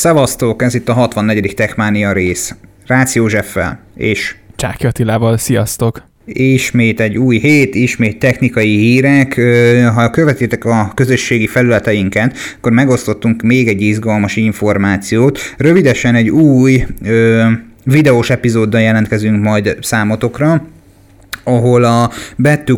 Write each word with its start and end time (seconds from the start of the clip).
Szevasztok, 0.00 0.62
ez 0.62 0.74
itt 0.74 0.88
a 0.88 0.92
64. 0.92 1.54
Techmania 1.54 2.12
rész. 2.12 2.54
Rácz 2.86 3.14
Józseffel, 3.14 3.80
és... 3.96 4.36
Csáki 4.56 4.86
Attilával, 4.86 5.36
sziasztok! 5.36 6.02
Ismét 6.24 7.00
egy 7.00 7.18
új 7.18 7.38
hét, 7.38 7.74
ismét 7.74 8.18
technikai 8.18 8.76
hírek. 8.76 9.40
Ha 9.94 10.10
követitek 10.10 10.64
a 10.64 10.92
közösségi 10.94 11.46
felületeinket, 11.46 12.36
akkor 12.56 12.72
megosztottunk 12.72 13.42
még 13.42 13.68
egy 13.68 13.80
izgalmas 13.80 14.36
információt. 14.36 15.38
Rövidesen 15.56 16.14
egy 16.14 16.28
új 16.28 16.86
ö, 17.04 17.46
videós 17.84 18.30
epizóddal 18.30 18.80
jelentkezünk 18.80 19.42
majd 19.42 19.76
számotokra 19.80 20.66
ahol 21.44 21.84
a 21.84 22.10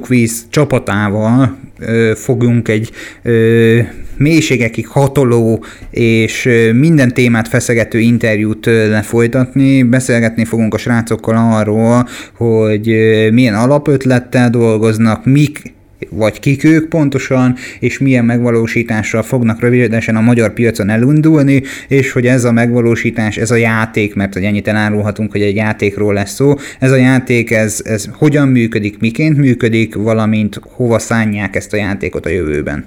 Quiz 0.00 0.46
csapatával 0.50 1.56
ö, 1.78 2.12
fogunk 2.14 2.68
egy 2.68 2.90
ö, 3.22 3.78
mélységekig 4.16 4.86
hatoló 4.86 5.64
és 5.90 6.48
minden 6.72 7.14
témát 7.14 7.48
feszegető 7.48 7.98
interjút 7.98 8.66
lefolytatni. 8.66 9.82
Beszélgetni 9.82 10.44
fogunk 10.44 10.74
a 10.74 10.78
srácokkal 10.78 11.54
arról, 11.54 12.08
hogy 12.36 12.86
milyen 13.32 13.54
alapötlettel 13.54 14.50
dolgoznak, 14.50 15.24
mik 15.24 15.74
vagy 16.10 16.40
kik 16.40 16.64
ők 16.64 16.88
pontosan, 16.88 17.54
és 17.80 17.98
milyen 17.98 18.24
megvalósítással 18.24 19.22
fognak 19.22 19.60
rövidesen 19.60 20.16
a 20.16 20.20
magyar 20.20 20.52
piacon 20.52 20.90
elindulni, 20.90 21.62
és 21.88 22.12
hogy 22.12 22.26
ez 22.26 22.44
a 22.44 22.52
megvalósítás, 22.52 23.36
ez 23.36 23.50
a 23.50 23.56
játék, 23.56 24.14
mert 24.14 24.32
hogy 24.32 24.44
ennyit 24.44 24.68
elárulhatunk, 24.68 25.30
hogy 25.30 25.42
egy 25.42 25.56
játékról 25.56 26.14
lesz 26.14 26.34
szó, 26.34 26.54
ez 26.78 26.90
a 26.90 26.96
játék, 26.96 27.50
ez, 27.50 27.80
ez 27.84 28.08
hogyan 28.12 28.48
működik, 28.48 28.98
miként 28.98 29.36
működik, 29.36 29.94
valamint 29.94 30.60
hova 30.62 30.98
szánják 30.98 31.56
ezt 31.56 31.72
a 31.72 31.76
játékot 31.76 32.26
a 32.26 32.28
jövőben. 32.28 32.84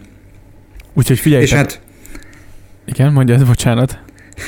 Úgyhogy 0.94 1.20
figyelj, 1.20 1.44
És 1.44 1.54
hát... 1.54 1.80
Igen, 2.86 3.14
mondja, 3.14 3.38
bocsánat. 3.46 4.00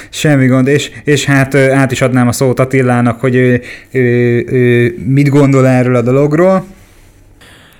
Semmi 0.09 0.47
gond, 0.47 0.67
és, 0.67 0.91
és 1.03 1.25
hát 1.25 1.55
át 1.55 1.91
is 1.91 2.01
adnám 2.01 2.27
a 2.27 2.31
szót 2.31 2.59
Attilának, 2.59 3.19
hogy 3.19 3.35
ő, 3.35 3.61
ő, 3.91 4.01
ő 4.47 4.95
mit 5.05 5.29
gondol 5.29 5.67
erről 5.67 5.95
a 5.95 6.01
dologról. 6.01 6.65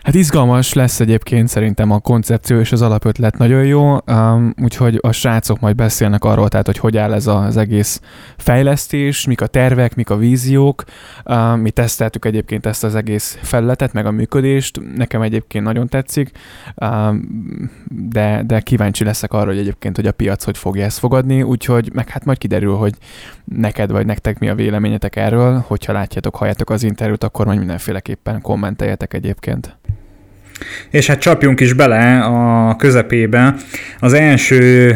Hát 0.08 0.16
izgalmas 0.16 0.73
lesz 0.73 1.00
egyébként 1.00 1.47
szerintem 1.47 1.91
a 1.91 2.00
koncepció 2.00 2.59
és 2.59 2.72
az 2.72 2.81
alapötlet 2.81 3.38
nagyon 3.38 3.66
jó, 3.66 3.97
um, 4.05 4.53
úgyhogy 4.61 5.00
a 5.02 5.11
srácok 5.11 5.59
majd 5.59 5.75
beszélnek 5.75 6.23
arról, 6.23 6.47
tehát 6.50 6.66
hogy 6.66 6.77
hogy 6.77 6.97
áll 6.97 7.13
ez 7.13 7.27
az 7.27 7.58
egész 7.58 8.02
fejlesztés, 8.38 9.25
mik 9.25 9.41
a 9.41 9.47
tervek, 9.47 9.95
mik 9.95 10.09
a 10.09 10.17
víziók. 10.17 10.83
Um, 11.25 11.59
mi 11.59 11.72
teszteltük 11.72 12.25
egyébként 12.25 12.66
ezt 12.66 12.83
az 12.83 12.95
egész 12.95 13.38
felületet, 13.41 13.94
meg 13.94 14.05
a 14.05 14.11
működést, 14.11 14.81
nekem 14.95 15.22
egyébként 15.22 15.63
nagyon 15.63 15.88
tetszik, 15.88 16.31
um, 16.75 17.22
de, 17.89 18.44
de 18.45 18.59
kíváncsi 18.59 19.03
leszek 19.03 19.33
arra, 19.33 19.47
hogy 19.47 19.58
egyébként, 19.58 19.95
hogy 19.95 20.08
a 20.08 20.11
piac 20.11 20.44
hogy 20.44 20.58
fogja 20.58 20.85
ezt 20.85 21.00
fogadni, 21.00 21.41
úgyhogy 21.41 21.89
meg 21.94 22.09
hát 22.09 22.25
majd 22.25 22.38
kiderül, 22.38 22.75
hogy 22.75 22.94
neked 23.44 23.91
vagy 23.91 24.05
nektek 24.05 24.39
mi 24.39 24.50
a 24.50 24.55
véleményetek 24.55 25.16
erről, 25.16 25.63
hogyha 25.67 25.94
látjátok, 25.94 26.35
halljátok 26.35 26.69
az 26.69 26.83
interjút, 26.83 27.23
akkor 27.23 27.45
majd 27.45 27.58
mindenféleképpen 27.58 28.41
kommenteljetek 28.41 29.13
egyébként. 29.13 29.78
És 30.89 31.08
hát 31.08 31.19
csapjunk 31.19 31.59
is 31.59 31.73
bele 31.73 32.19
a 32.19 32.75
közepébe. 32.75 33.55
Az 34.00 34.13
első 34.13 34.95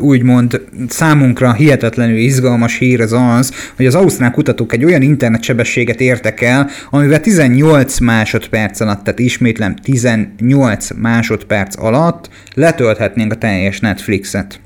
úgymond 0.00 0.60
számunkra 0.88 1.52
hihetetlenül 1.52 2.16
izgalmas 2.16 2.78
hír 2.78 3.00
az 3.00 3.12
az, 3.12 3.52
hogy 3.76 3.86
az 3.86 3.94
ausztrál 3.94 4.30
kutatók 4.30 4.72
egy 4.72 4.84
olyan 4.84 5.02
internetsebességet 5.02 6.00
értek 6.00 6.40
el, 6.40 6.70
amivel 6.90 7.20
18 7.20 7.98
másodperc 7.98 8.80
alatt, 8.80 9.04
tehát 9.04 9.18
ismétlem 9.18 9.74
18 9.74 10.88
másodperc 10.96 11.82
alatt 11.82 12.28
letölthetnénk 12.54 13.32
a 13.32 13.36
teljes 13.36 13.80
Netflixet. 13.80 14.58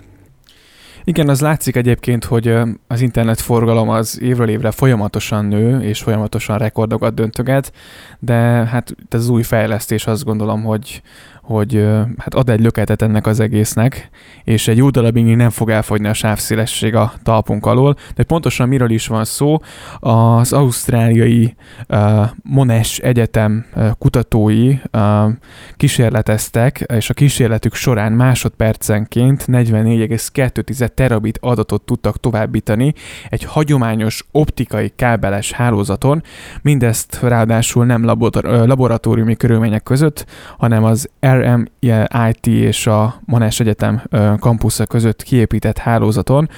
Igen, 1.09 1.28
az 1.28 1.41
látszik 1.41 1.77
egyébként, 1.77 2.25
hogy 2.25 2.55
az 2.87 3.01
internetforgalom 3.01 3.89
az 3.89 4.20
évről 4.20 4.48
évre 4.48 4.70
folyamatosan 4.70 5.45
nő, 5.45 5.81
és 5.81 6.03
folyamatosan 6.03 6.59
rekordokat 6.59 7.15
döntöget, 7.15 7.73
de 8.19 8.34
hát 8.67 8.95
ez 9.11 9.28
új 9.28 9.42
fejlesztés 9.42 10.06
azt 10.06 10.25
gondolom, 10.25 10.62
hogy, 10.62 11.03
hogy 11.49 11.87
hát 12.19 12.34
ad 12.34 12.49
egy 12.49 12.60
löketet 12.60 13.03
ennek 13.03 13.27
az 13.27 13.41
egésznek, 13.41 14.10
és 14.44 14.69
egy 14.69 14.77
jó 14.77 14.91
darabig 14.91 15.37
nem 15.37 15.50
fog 15.50 15.71
elfogyni 15.71 16.09
a 16.09 16.12
sávszélesség 16.12 16.94
a 16.94 17.12
talpunk 17.22 17.66
alól, 17.66 17.97
de 18.15 18.22
pontosan 18.22 18.69
miről 18.69 18.91
is 18.91 19.06
van 19.06 19.25
szó, 19.25 19.59
az 20.00 20.53
ausztráliai 20.53 21.54
uh, 21.88 22.27
Monash 22.43 23.04
Egyetem 23.04 23.66
kutatói 23.99 24.75
uh, 24.93 25.33
kísérleteztek, 25.77 26.84
és 26.94 27.10
a 27.10 27.15
kísérletük 27.15 27.75
során 27.75 28.12
másodpercenként 28.12 29.44
44,2 29.47 30.62
terabit 30.98 31.38
adatot 31.41 31.82
tudtak 31.82 32.20
továbbítani 32.20 32.94
egy 33.28 33.44
hagyományos 33.44 34.25
optikai 34.32 34.92
kábeles 34.97 35.53
hálózaton, 35.53 36.22
mindezt 36.62 37.19
ráadásul 37.22 37.84
nem 37.84 38.04
labor- 38.04 38.42
laboratóriumi 38.42 39.36
körülmények 39.36 39.82
között, 39.82 40.26
hanem 40.59 40.84
az 40.84 41.09
RMIT 41.26 42.47
és 42.47 42.86
a 42.86 43.20
Monash 43.25 43.60
Egyetem 43.60 44.03
kampusza 44.38 44.86
között 44.86 45.22
kiépített 45.22 45.78
hálózaton, 45.78 46.48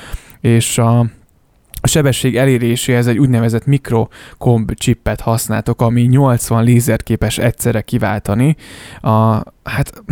és 0.40 0.78
a 0.78 1.06
a 1.80 1.86
sebesség 1.86 2.36
eléréséhez 2.36 3.06
egy 3.06 3.18
úgynevezett 3.18 3.66
mikrokomb 3.66 4.74
chipet 4.74 5.20
használtok, 5.20 5.80
ami 5.80 6.02
80 6.02 6.64
lézert 6.64 7.02
képes 7.02 7.38
egyszerre 7.38 7.80
kiváltani. 7.80 8.56
A, 9.00 9.42
hát 9.62 10.02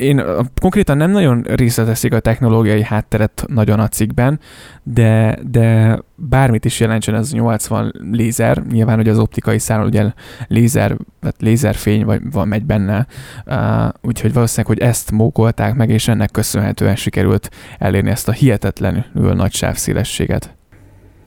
én 0.00 0.22
konkrétan 0.60 0.96
nem 0.96 1.10
nagyon 1.10 1.42
részleteszik 1.42 2.12
a 2.12 2.20
technológiai 2.20 2.82
hátteret 2.82 3.44
nagyon 3.46 3.80
a 3.80 3.88
cikkben, 3.88 4.40
de, 4.82 5.38
de 5.50 5.98
bármit 6.14 6.64
is 6.64 6.80
jelentsen 6.80 7.14
ez 7.14 7.32
80 7.32 7.94
lézer, 8.12 8.62
nyilván 8.70 8.96
hogy 8.96 9.08
az 9.08 9.18
optikai 9.18 9.58
szálon 9.58 9.86
ugye 9.86 10.12
lézer, 10.48 10.96
vagy 11.20 11.34
lézerfény 11.38 12.04
vagy 12.04 12.20
van 12.30 12.48
megy 12.48 12.64
benne, 12.64 13.06
uh, 13.46 13.56
úgyhogy 14.02 14.32
valószínűleg, 14.32 14.76
hogy 14.76 14.88
ezt 14.88 15.10
mókolták 15.10 15.74
meg, 15.74 15.90
és 15.90 16.08
ennek 16.08 16.30
köszönhetően 16.30 16.96
sikerült 16.96 17.50
elérni 17.78 18.10
ezt 18.10 18.28
a 18.28 18.32
hihetetlenül 18.32 19.32
nagy 19.34 19.54
sávszélességet. 19.54 20.56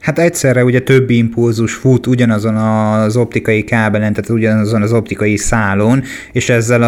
Hát 0.05 0.19
egyszerre 0.19 0.63
ugye 0.63 0.81
több 0.81 1.09
impulzus 1.09 1.73
fut 1.73 2.07
ugyanazon 2.07 2.55
az 2.55 3.17
optikai 3.17 3.63
kábelen, 3.63 4.13
tehát 4.13 4.29
ugyanazon 4.29 4.81
az 4.81 4.93
optikai 4.93 5.37
szálon, 5.37 6.03
és 6.31 6.49
ezzel 6.49 6.83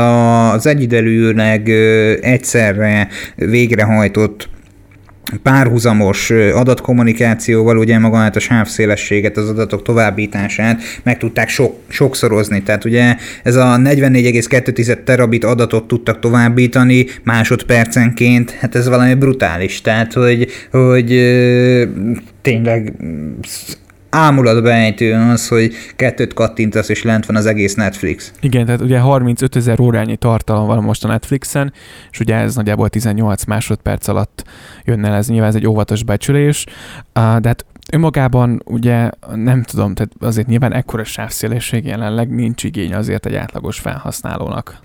az 0.51 0.65
egyidejűleg 0.65 1.69
egyszerre 2.21 3.07
végrehajtott 3.35 4.49
párhuzamos 5.43 6.29
adatkommunikációval 6.53 7.77
ugye 7.77 7.99
magát 7.99 8.35
a 8.35 8.39
sávszélességet, 8.39 9.37
az 9.37 9.49
adatok 9.49 9.83
továbbítását 9.83 10.81
meg 11.03 11.17
tudták 11.17 11.49
sok, 11.49 11.79
sokszorozni. 11.87 12.63
Tehát 12.63 12.85
ugye 12.85 13.15
ez 13.43 13.55
a 13.55 13.77
44,2 13.83 15.03
terabit 15.03 15.43
adatot 15.43 15.87
tudtak 15.87 16.19
továbbítani 16.19 17.05
másodpercenként, 17.23 18.51
hát 18.51 18.75
ez 18.75 18.87
valami 18.87 19.13
brutális. 19.13 19.81
Tehát, 19.81 20.13
hogy, 20.13 20.47
hogy 20.71 21.07
tényleg 22.41 22.93
ámulatba 24.09 24.71
ejtő 24.71 25.13
az, 25.13 25.47
hogy 25.47 25.73
kettőt 25.95 26.33
kattintasz, 26.33 26.89
és 26.89 27.03
lent 27.03 27.25
van 27.25 27.35
az 27.35 27.45
egész 27.45 27.75
Netflix. 27.75 28.31
Igen, 28.41 28.65
tehát 28.65 28.81
ugye 28.81 28.99
35 28.99 29.55
ezer 29.55 29.79
órányi 29.79 30.15
tartalom 30.15 30.67
van 30.67 30.83
most 30.83 31.03
a 31.03 31.07
Netflixen, 31.07 31.73
és 32.11 32.19
ugye 32.19 32.35
ez 32.35 32.55
nagyjából 32.55 32.89
18 32.89 33.43
másodperc 33.43 34.07
alatt 34.07 34.43
jönne 34.83 35.13
ez 35.13 35.27
nyilván 35.27 35.49
ez 35.49 35.55
egy 35.55 35.67
óvatos 35.67 36.03
becsülés, 36.03 36.65
de 37.13 37.47
hát 37.47 37.65
önmagában 37.91 38.61
ugye 38.65 39.09
nem 39.35 39.63
tudom, 39.63 39.93
tehát 39.93 40.11
azért 40.19 40.47
nyilván 40.47 40.73
ekkora 40.73 41.03
sávszélesség 41.03 41.85
jelenleg 41.85 42.29
nincs 42.29 42.63
igény 42.63 42.93
azért 42.93 43.25
egy 43.25 43.35
átlagos 43.35 43.79
felhasználónak. 43.79 44.79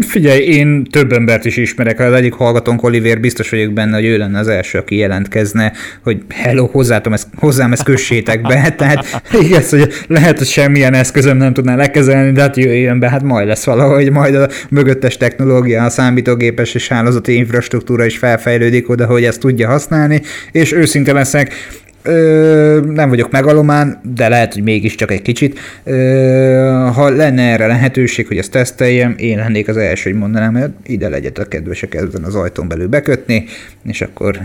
Figyelj, 0.00 0.40
én 0.40 0.84
több 0.84 1.12
embert 1.12 1.44
is 1.44 1.56
ismerek, 1.56 2.00
az 2.00 2.12
egyik 2.12 2.32
hallgatónk 2.32 2.82
Oliver, 2.82 3.20
biztos 3.20 3.50
vagyok 3.50 3.72
benne, 3.72 3.94
hogy 3.94 4.04
ő 4.04 4.16
lenne 4.16 4.38
az 4.38 4.48
első, 4.48 4.78
aki 4.78 4.96
jelentkezne, 4.96 5.72
hogy 6.02 6.22
hello, 6.28 6.66
hozzátom 6.66 7.12
ezt, 7.12 7.28
hozzám 7.36 7.72
ezt 7.72 7.82
kössétek 7.82 8.40
be, 8.40 8.70
tehát 8.78 9.22
igaz, 9.40 9.70
hogy 9.70 9.92
lehet, 10.06 10.38
hogy 10.38 10.46
semmilyen 10.46 10.94
eszközöm 10.94 11.36
nem 11.36 11.52
tudná 11.52 11.76
lekezelni, 11.76 12.32
de 12.32 12.40
hát 12.40 12.56
jöjjön 12.56 12.98
be, 12.98 13.08
hát 13.10 13.22
majd 13.22 13.46
lesz 13.46 13.64
valahogy, 13.64 14.10
majd 14.10 14.34
a 14.34 14.48
mögöttes 14.70 15.16
technológia, 15.16 15.84
a 15.84 15.90
számítógépes 15.90 16.74
és 16.74 16.88
hálózati 16.88 17.34
infrastruktúra 17.34 18.04
is 18.04 18.18
felfejlődik 18.18 18.88
oda, 18.88 19.06
hogy 19.06 19.24
ezt 19.24 19.40
tudja 19.40 19.68
használni, 19.68 20.22
és 20.52 20.72
őszinte 20.72 21.12
leszek, 21.12 21.54
Ö, 22.02 22.80
nem 22.86 23.08
vagyok 23.08 23.30
megalomán, 23.30 24.00
de 24.14 24.28
lehet, 24.28 24.52
hogy 24.52 24.62
mégiscsak 24.62 25.10
egy 25.10 25.22
kicsit. 25.22 25.58
Ö, 25.84 26.88
ha 26.94 27.08
lenne 27.08 27.42
erre 27.42 27.66
lehetőség, 27.66 28.26
hogy 28.26 28.38
ezt 28.38 28.50
teszteljem, 28.50 29.14
én 29.18 29.36
lennék 29.36 29.68
az 29.68 29.76
első, 29.76 30.10
hogy 30.10 30.18
mondanám, 30.18 30.54
hogy 30.54 30.70
ide 30.82 31.08
legyetek 31.08 31.48
kedvesek 31.48 31.94
ezen 31.94 32.24
az 32.24 32.34
ajtón 32.34 32.68
belül 32.68 32.88
bekötni, 32.88 33.44
és 33.84 34.00
akkor 34.00 34.38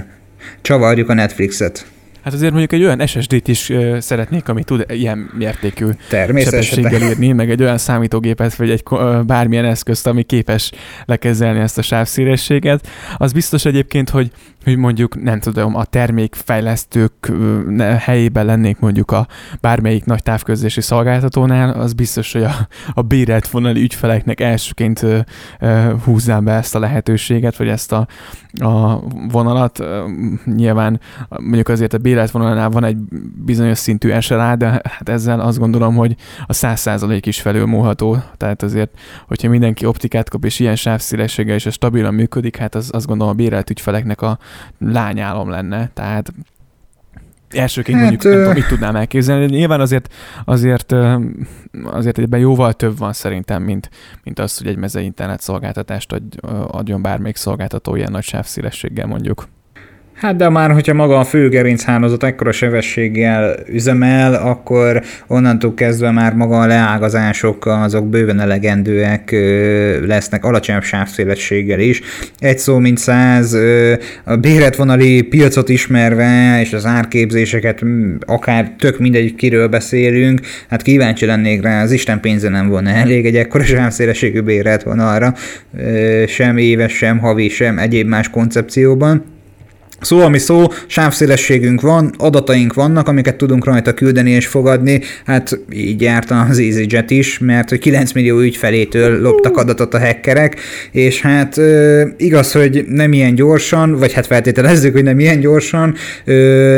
csavarjuk 0.62 1.10
a 1.10 1.14
Netflixet. 1.14 1.86
Hát 2.26 2.34
azért 2.34 2.52
mondjuk 2.52 2.72
egy 2.72 2.84
olyan 2.84 3.08
SSD-t 3.08 3.48
is 3.48 3.72
szeretnék, 4.00 4.50
ami 4.50 4.64
tud 4.64 4.86
ilyen 4.88 5.30
mértékű 5.38 5.86
sebességgel 6.10 7.02
írni, 7.02 7.32
meg 7.32 7.50
egy 7.50 7.62
olyan 7.62 7.78
számítógépet, 7.78 8.56
vagy 8.56 8.70
egy 8.70 8.84
bármilyen 9.26 9.66
eszközt, 9.66 10.08
ami 10.08 10.24
képes 10.24 10.72
lekezelni 11.06 11.60
ezt 11.60 11.78
a 11.78 11.82
sávszélességet. 11.82 12.88
Az 13.18 13.32
biztos 13.32 13.66
egyébként, 13.66 14.10
hogy 14.10 14.32
hogy 14.66 14.78
mondjuk 14.78 15.22
nem 15.22 15.40
tudom, 15.40 15.76
a 15.76 15.84
termékfejlesztők 15.84 17.32
helyében 17.98 18.46
lennék 18.46 18.80
mondjuk 18.80 19.12
a 19.12 19.28
bármelyik 19.62 20.06
nagy 20.06 20.24
távközlési 20.24 20.82
szolgáltatónál, 20.82 21.70
az 21.70 21.94
biztos, 21.94 22.32
hogy 22.32 22.44
a, 22.44 22.68
a 22.94 23.02
bérelt 23.02 23.48
vonali 23.48 23.82
ügyfeleknek 23.82 24.40
elsőként 24.40 25.04
ö, 25.04 25.20
be 26.44 26.52
ezt 26.52 26.76
a 26.76 26.80
lehetőséget, 26.80 27.58
vagy 27.58 27.68
ezt 27.68 27.92
a, 27.92 28.08
a 28.54 29.00
vonalat. 29.32 29.84
Nyilván 30.46 31.00
mondjuk 31.30 31.68
azért 31.68 31.94
a 31.94 31.98
bérelt 31.98 32.32
vonalnál 32.32 32.70
van 32.70 32.84
egy 32.84 32.98
bizonyos 33.46 33.78
szintű 33.78 34.20
SLA, 34.20 34.56
de 34.56 34.68
hát 34.68 35.10
ezzel 35.10 35.40
azt 35.40 35.60
gondolom, 35.60 35.96
hogy 35.96 36.16
a 36.46 36.54
száz 36.54 36.80
százalék 36.80 37.26
is 37.26 37.42
felülmúlható. 37.42 38.18
Tehát 38.38 38.64
azért, 38.64 39.00
hogyha 39.28 39.50
mindenki 39.50 39.86
optikát 39.86 40.30
kap, 40.30 40.46
és 40.46 40.60
ilyen 40.60 40.76
sávszélességgel 40.76 41.56
és 41.56 41.66
a 41.66 41.72
stabilan 41.72 42.14
működik, 42.14 42.58
hát 42.58 42.76
az 42.76 42.90
azt 42.94 43.08
gondolom 43.08 43.34
a 43.34 43.36
bérelt 43.36 43.70
ügyfeleknek 43.70 44.22
a 44.22 44.38
lányálom 44.80 45.50
lenne. 45.50 45.90
Tehát 45.94 46.34
elsőként 47.50 47.98
hát, 47.98 48.10
mondjuk 48.10 48.34
nem 48.34 48.42
tudom, 48.42 48.54
mit 48.54 48.68
tudnám 48.68 48.96
elképzelni. 48.96 49.46
Nyilván 49.46 49.80
azért, 49.80 50.14
azért, 50.46 50.94
azért 51.84 52.18
ebben 52.18 52.40
jóval 52.40 52.74
több 52.74 52.98
van 52.98 53.14
szerintem, 53.14 53.64
mint, 53.64 53.90
mint 54.24 54.40
az, 54.40 54.58
hogy 54.58 54.68
egy 54.68 54.78
mezei 54.78 55.06
internet 55.06 55.42
szolgáltatást 55.42 56.22
adjon 56.68 57.02
bármelyik 57.02 57.36
szolgáltató 57.36 57.96
ilyen 57.96 58.12
nagy 58.12 58.24
sávszélességgel 58.24 59.08
mondjuk. 59.08 59.48
Hát 60.16 60.36
de 60.36 60.50
már, 60.50 60.72
hogyha 60.72 60.94
maga 60.94 61.20
a 61.20 61.24
fő 61.24 61.50
gerinchálózat 61.50 62.24
ekkora 62.24 62.52
sebességgel 62.52 63.56
üzemel, 63.68 64.34
akkor 64.34 65.02
onnantól 65.28 65.74
kezdve 65.74 66.12
már 66.12 66.34
maga 66.34 66.60
a 66.60 66.68
leágazások 66.68 67.66
azok 67.66 68.10
bőven 68.10 68.40
elegendőek 68.40 69.32
lesznek 70.06 70.46
alacsonyabb 70.46 70.84
sávszélességgel 70.84 71.80
is. 71.80 72.02
Egy 72.40 72.58
szó 72.58 72.78
mint 72.78 72.98
száz, 72.98 73.58
a 74.24 74.36
béretvonali 74.36 75.22
piacot 75.22 75.70
ismerve, 75.70 76.60
és 76.62 76.74
az 76.74 76.86
árképzéseket 76.86 77.82
akár 78.20 78.72
tök 78.80 79.00
mindegy, 79.00 79.36
kiről 79.36 79.68
beszélünk, 79.68 80.40
hát 80.70 80.82
kíváncsi 80.82 81.26
lennék 81.26 81.62
rá, 81.62 81.82
az 81.82 81.92
Isten 81.92 82.20
pénze 82.20 82.50
nem 82.50 82.68
volna 82.68 82.90
elég 82.90 83.26
egy 83.26 83.36
ekkora 83.36 83.64
sávszélességű 83.64 84.42
béretvonalra, 84.42 85.34
sem 86.28 86.58
éves, 86.58 86.94
sem 86.94 87.20
havi, 87.20 87.50
sem 87.50 87.78
egyéb 87.78 88.08
más 88.08 88.30
koncepcióban. 88.30 89.34
Szó, 90.06 90.20
ami 90.20 90.38
szó, 90.38 90.68
sávszélességünk 90.88 91.82
van, 91.82 92.14
adataink 92.18 92.74
vannak, 92.74 93.08
amiket 93.08 93.36
tudunk 93.36 93.66
rajta 93.66 93.94
küldeni 93.94 94.30
és 94.30 94.48
fogadni, 94.48 95.02
hát 95.26 95.60
így 95.74 96.02
járt 96.02 96.32
az 96.32 96.60
EasyJet 96.60 97.12
is, 97.12 97.40
mert 97.40 97.70
hogy 97.70 97.80
9 97.80 98.12
millió 98.12 98.40
ügyfelétől 98.40 99.22
loptak 99.22 99.58
adatot 99.58 99.94
a 99.94 100.00
hackerek, 100.00 100.60
és 100.92 101.22
hát 101.22 101.60
igaz, 102.18 102.52
hogy 102.52 102.86
nem 102.88 103.14
ilyen 103.14 103.36
gyorsan, 103.36 103.96
vagy 103.98 104.14
hát 104.14 104.26
feltételezzük, 104.26 104.94
hogy 104.94 105.04
nem 105.04 105.20
ilyen 105.20 105.40
gyorsan, 105.40 105.96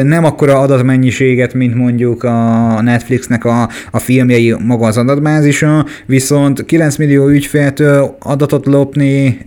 nem 0.04 0.24
akkora 0.24 0.60
adatmennyiséget, 0.60 1.54
mint 1.54 1.76
mondjuk 1.76 2.24
a 2.24 2.82
Netflixnek 2.82 3.46
a, 3.46 3.70
a 3.92 4.00
filmjei 4.00 4.56
maga 4.66 4.86
az 4.86 4.98
adatbázisa, 4.98 5.86
viszont 6.06 6.66
9 6.66 6.96
millió 6.96 7.28
ügyféltől 7.28 8.18
adatot 8.20 8.66
lopni, 8.66 9.38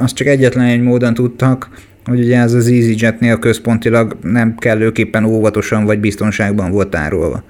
azt 0.00 0.14
csak 0.14 0.26
egyetlen 0.26 0.66
egy 0.66 0.82
módon 0.82 1.14
tudtak, 1.14 1.68
hogy 2.06 2.20
ugye 2.20 2.38
ez 2.38 2.52
az 2.52 2.66
EasyJetnél 2.66 3.38
központilag 3.38 4.16
nem 4.22 4.54
kellőképpen 4.54 5.24
óvatosan 5.24 5.84
vagy 5.84 6.00
biztonságban 6.00 6.70
volt 6.70 6.88
tárolva. 6.88 7.42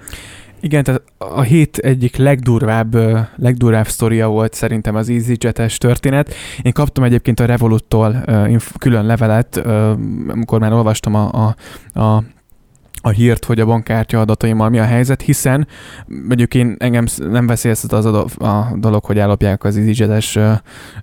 Igen, 0.60 0.84
tehát 0.84 1.02
a 1.18 1.40
hét 1.40 1.78
egyik 1.78 2.16
legdurvább, 2.16 2.96
legdurvább 3.36 3.86
sztoria 3.86 4.28
volt 4.28 4.54
szerintem 4.54 4.94
az 4.94 5.08
EasyJet-es 5.08 5.78
történet. 5.78 6.34
Én 6.62 6.72
kaptam 6.72 7.04
egyébként 7.04 7.40
a 7.40 7.44
Revolut-tól 7.44 8.24
külön 8.78 9.06
levelet, 9.06 9.56
amikor 10.28 10.60
már 10.60 10.72
olvastam 10.72 11.14
a, 11.14 11.54
a, 11.92 12.00
a 12.00 12.22
a 13.06 13.10
hírt, 13.10 13.44
hogy 13.44 13.60
a 13.60 13.66
bankkártya 13.66 14.20
adataimmal 14.20 14.68
mi 14.68 14.78
a 14.78 14.84
helyzet, 14.84 15.22
hiszen 15.22 15.66
mondjuk 16.06 16.54
én 16.54 16.74
engem 16.78 17.04
nem 17.30 17.46
veszélyeztet 17.46 17.92
az 17.92 18.04
a 18.04 18.72
dolog, 18.76 19.04
hogy 19.04 19.18
ellopják 19.18 19.64
az 19.64 19.76
EasyJet-es 19.76 20.38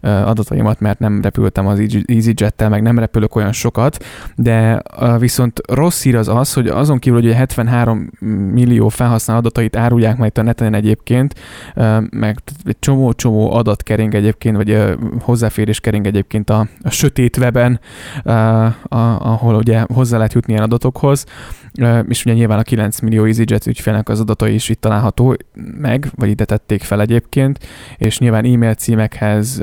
adataimat, 0.01 0.79
mert 0.79 1.00
nem 1.00 1.21
repültem 1.21 1.67
az 1.67 1.79
EasyJet-tel, 2.05 2.69
meg 2.69 2.81
nem 2.81 3.00
repülök 3.00 3.35
olyan 3.35 3.51
sokat, 3.51 4.05
de 4.35 4.81
viszont 5.19 5.61
rossz 5.67 6.03
hír 6.03 6.15
az 6.15 6.27
az, 6.27 6.53
hogy 6.53 6.67
azon 6.67 7.00
kívül, 7.00 7.21
hogy 7.21 7.33
73 7.33 8.11
millió 8.53 8.89
felhasználó 8.89 9.39
adatait 9.39 9.75
árulják 9.75 10.17
majd 10.17 10.38
a 10.38 10.41
neten 10.41 10.73
egyébként, 10.73 11.33
meg 12.09 12.38
egy 12.63 12.79
csomó-csomó 12.79 13.53
adat 13.53 13.83
kering 13.83 14.15
egyébként, 14.15 14.55
vagy 14.55 14.97
hozzáférés 15.21 15.79
kering 15.79 16.05
egyébként 16.05 16.50
a, 16.50 16.67
a 16.81 16.89
sötét 16.89 17.38
weben, 17.38 17.79
ahol 19.19 19.55
ugye 19.55 19.83
hozzá 19.94 20.17
lehet 20.17 20.33
jutni 20.33 20.53
ilyen 20.53 20.65
adatokhoz, 20.65 21.25
és 22.09 22.25
ugye 22.25 22.33
nyilván 22.33 22.59
a 22.59 22.63
9 22.63 22.99
millió 22.99 23.25
EasyJet 23.25 23.67
ügyfélnek 23.67 24.09
az 24.09 24.19
adatai 24.19 24.53
is 24.53 24.69
itt 24.69 24.81
található 24.81 25.35
meg, 25.77 26.07
vagy 26.15 26.29
ide 26.29 26.45
tették 26.45 26.81
fel 26.83 27.01
egyébként, 27.01 27.59
és 27.97 28.19
nyilván 28.19 28.45
e-mail 28.45 28.73
címekhez 28.73 29.61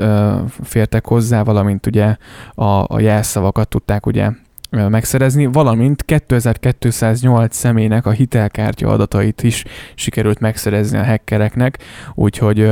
fértek 0.63 1.07
hozzá, 1.07 1.43
valamint 1.43 1.85
ugye 1.85 2.15
a, 2.55 2.85
a 2.87 2.99
jelszavakat 2.99 3.67
tudták 3.67 4.05
ugye 4.05 4.29
megszerezni, 4.69 5.45
valamint 5.45 6.03
2208 6.05 7.55
személynek 7.55 8.05
a 8.05 8.11
hitelkártya 8.11 8.87
adatait 8.87 9.43
is 9.43 9.63
sikerült 9.95 10.39
megszerezni 10.39 10.97
a 10.97 11.05
hackereknek, 11.05 11.77
úgyhogy 12.13 12.71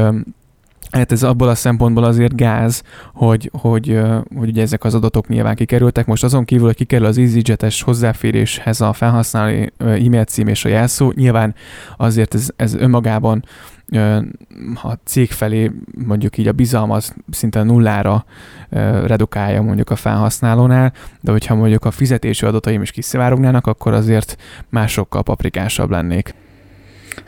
Hát 0.92 1.12
ez 1.12 1.24
abból 1.24 1.48
a 1.48 1.56
szempontból 1.56 2.04
azért 2.04 2.36
gáz, 2.36 2.84
hogy, 3.14 3.50
hogy, 3.54 4.00
hogy 4.36 4.50
ugye 4.50 4.62
ezek 4.62 4.84
az 4.84 4.96
adatok 4.96 5.28
nyilván 5.28 5.56
kikerültek. 5.56 6.06
Most 6.06 6.24
azon 6.24 6.46
kívül, 6.46 6.66
hogy 6.66 6.76
kikerül 6.76 7.06
az 7.06 7.18
EasyJet-es 7.18 7.82
hozzáféréshez 7.82 8.82
a 8.82 8.94
felhasználói 8.94 9.66
e-mail 9.78 10.24
cím 10.24 10.48
és 10.48 10.66
a 10.66 10.70
jelszó, 10.70 11.12
nyilván 11.16 11.56
azért 11.98 12.34
ez, 12.34 12.50
ez 12.56 12.74
önmagában 12.74 13.44
a 14.84 14.94
cég 15.04 15.32
felé 15.32 15.72
mondjuk 16.06 16.38
így 16.38 16.48
a 16.48 16.52
bizalmat 16.52 17.16
szinte 17.32 17.64
nullára 17.64 18.26
redukálja 19.06 19.62
mondjuk 19.62 19.90
a 19.90 19.96
felhasználónál, 19.96 20.94
de 21.22 21.32
hogyha 21.32 21.56
mondjuk 21.56 21.86
a 21.86 21.92
fizetési 21.92 22.46
adataim 22.46 22.82
is 22.82 22.92
kiszivárognának, 22.92 23.68
akkor 23.68 23.94
azért 23.94 24.36
másokkal 24.70 25.24
paprikásabb 25.24 25.90
lennék. 25.90 26.34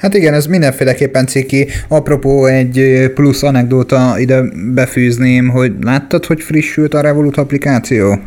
Hát 0.01 0.13
igen, 0.13 0.33
ez 0.33 0.45
mindenféleképpen 0.45 1.27
ciki. 1.27 1.68
Apropó 1.88 2.45
egy 2.45 3.06
plusz 3.13 3.44
anekdóta 3.44 4.19
ide 4.19 4.44
befűzném, 4.74 5.50
hogy 5.50 5.74
láttad, 5.81 6.25
hogy 6.25 6.42
frissült 6.42 6.94
a 6.94 7.01
Revolut 7.01 7.38
applikáció? 7.38 8.19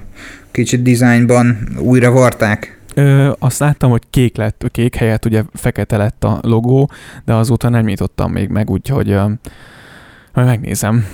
Kicsit 0.51 0.83
dizájnban 0.83 1.59
újra 1.79 2.11
varták. 2.11 2.79
Ö, 2.95 3.31
azt 3.39 3.59
láttam, 3.59 3.91
hogy 3.91 4.03
kék 4.11 4.37
lett, 4.37 4.65
kék 4.71 4.95
helyett 4.95 5.25
ugye 5.25 5.43
fekete 5.55 5.97
lett 5.97 6.25
a 6.25 6.39
logó, 6.43 6.91
de 7.25 7.35
azóta 7.35 7.69
nem 7.69 7.85
nyitottam 7.85 8.33
még 8.33 8.49
meg, 8.49 8.71
úgyhogy 8.71 9.11
ö, 9.11 9.23
majd 10.33 10.47
megnézem 10.47 11.07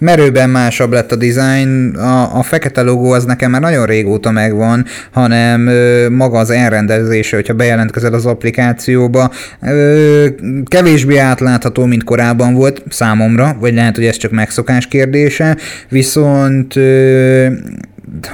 merőben 0.00 0.50
másabb 0.50 0.92
lett 0.92 1.12
a 1.12 1.16
design, 1.16 1.96
a, 1.96 2.38
a 2.38 2.42
fekete 2.42 2.82
logó 2.82 3.12
az 3.12 3.24
nekem 3.24 3.50
már 3.50 3.60
nagyon 3.60 3.86
régóta 3.86 4.30
megvan, 4.30 4.84
hanem 5.10 5.66
ö, 5.66 6.08
maga 6.08 6.38
az 6.38 6.50
elrendezése, 6.50 7.36
hogyha 7.36 7.54
bejelentkezel 7.54 8.14
az 8.14 8.26
applikációba, 8.26 9.30
ö, 9.62 10.26
kevésbé 10.64 11.16
átlátható, 11.16 11.84
mint 11.84 12.04
korábban 12.04 12.54
volt 12.54 12.82
számomra, 12.88 13.56
vagy 13.60 13.74
lehet, 13.74 13.96
hogy 13.96 14.06
ez 14.06 14.16
csak 14.16 14.30
megszokás 14.30 14.86
kérdése, 14.86 15.56
viszont 15.88 16.76
ö, 16.76 17.46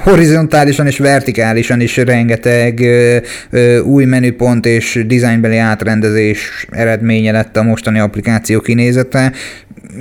horizontálisan 0.03 0.87
és 0.87 0.97
vertikálisan 0.97 1.81
is 1.81 1.97
rengeteg 1.97 2.79
ö, 2.79 3.17
ö, 3.49 3.79
új 3.79 4.05
menüpont 4.05 4.65
és 4.65 5.03
dizájnbeli 5.07 5.57
átrendezés 5.57 6.67
eredménye 6.71 7.31
lett 7.31 7.57
a 7.57 7.63
mostani 7.63 7.99
applikáció 7.99 8.59
kinézete. 8.59 9.31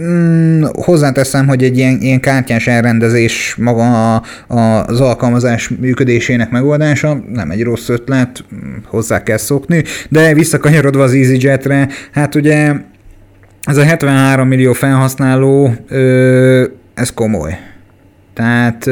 Mm, 0.00 0.64
hozzáteszem, 0.72 1.46
hogy 1.46 1.64
egy 1.64 1.76
ilyen, 1.76 1.98
ilyen 2.00 2.20
kártyás 2.20 2.66
elrendezés 2.66 3.54
maga 3.58 4.14
a, 4.14 4.22
a, 4.46 4.84
az 4.84 5.00
alkalmazás 5.00 5.68
működésének 5.68 6.50
megoldása 6.50 7.24
nem 7.32 7.50
egy 7.50 7.62
rossz 7.62 7.88
ötlet, 7.88 8.44
hozzá 8.84 9.22
kell 9.22 9.36
szokni, 9.36 9.84
de 10.08 10.34
visszakanyarodva 10.34 11.02
az 11.02 11.12
EasyJetre, 11.12 11.88
hát 12.12 12.34
ugye 12.34 12.72
ez 13.62 13.76
a 13.76 13.84
73 13.84 14.48
millió 14.48 14.72
felhasználó, 14.72 15.74
ö, 15.88 16.64
ez 16.94 17.12
komoly. 17.14 17.58
Tehát 18.34 18.86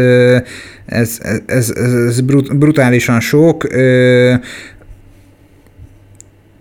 ez, 0.86 1.18
ez, 1.22 1.40
ez, 1.46 1.70
ez 2.06 2.20
brutálisan 2.50 3.20
sok. 3.20 3.68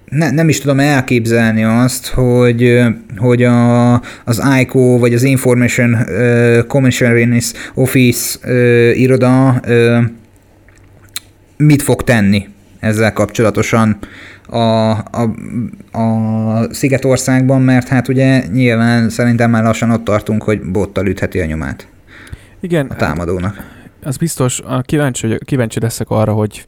Ne, 0.10 0.32
nem 0.32 0.50
is 0.50 0.60
tudom 0.60 0.80
elképzelni 0.80 1.64
azt, 1.64 2.08
hogy, 2.08 2.80
hogy 3.18 3.44
a, 3.44 3.94
az 4.24 4.42
ICO 4.60 4.98
vagy 4.98 5.14
az 5.14 5.24
Information 5.24 5.98
Commissioner's 6.68 7.54
Office 7.74 8.40
iroda 8.94 9.62
mit 11.58 11.82
fog 11.82 12.04
tenni 12.04 12.48
ezzel 12.80 13.14
kapcsolatosan 13.14 13.98
a, 14.48 14.90
a, 14.92 15.34
a 15.92 16.74
Szigetországban, 16.74 17.62
mert 17.62 17.88
hát 17.88 18.08
ugye 18.08 18.44
nyilván 18.52 19.10
szerintem 19.10 19.50
már 19.50 19.64
lassan 19.64 19.92
ott 19.92 20.04
tartunk, 20.04 20.44
hogy 20.44 20.62
bottal 20.62 21.08
ütheti 21.08 21.40
a 21.40 21.46
nyomát 21.46 21.88
Igen, 22.62 22.86
a 22.86 22.96
támadónak. 22.96 23.73
Az 24.04 24.18
biztos, 24.18 24.62
kíváncsi, 24.82 25.38
kíváncsi 25.46 25.80
leszek 25.80 26.10
arra, 26.10 26.34
hogy 26.34 26.66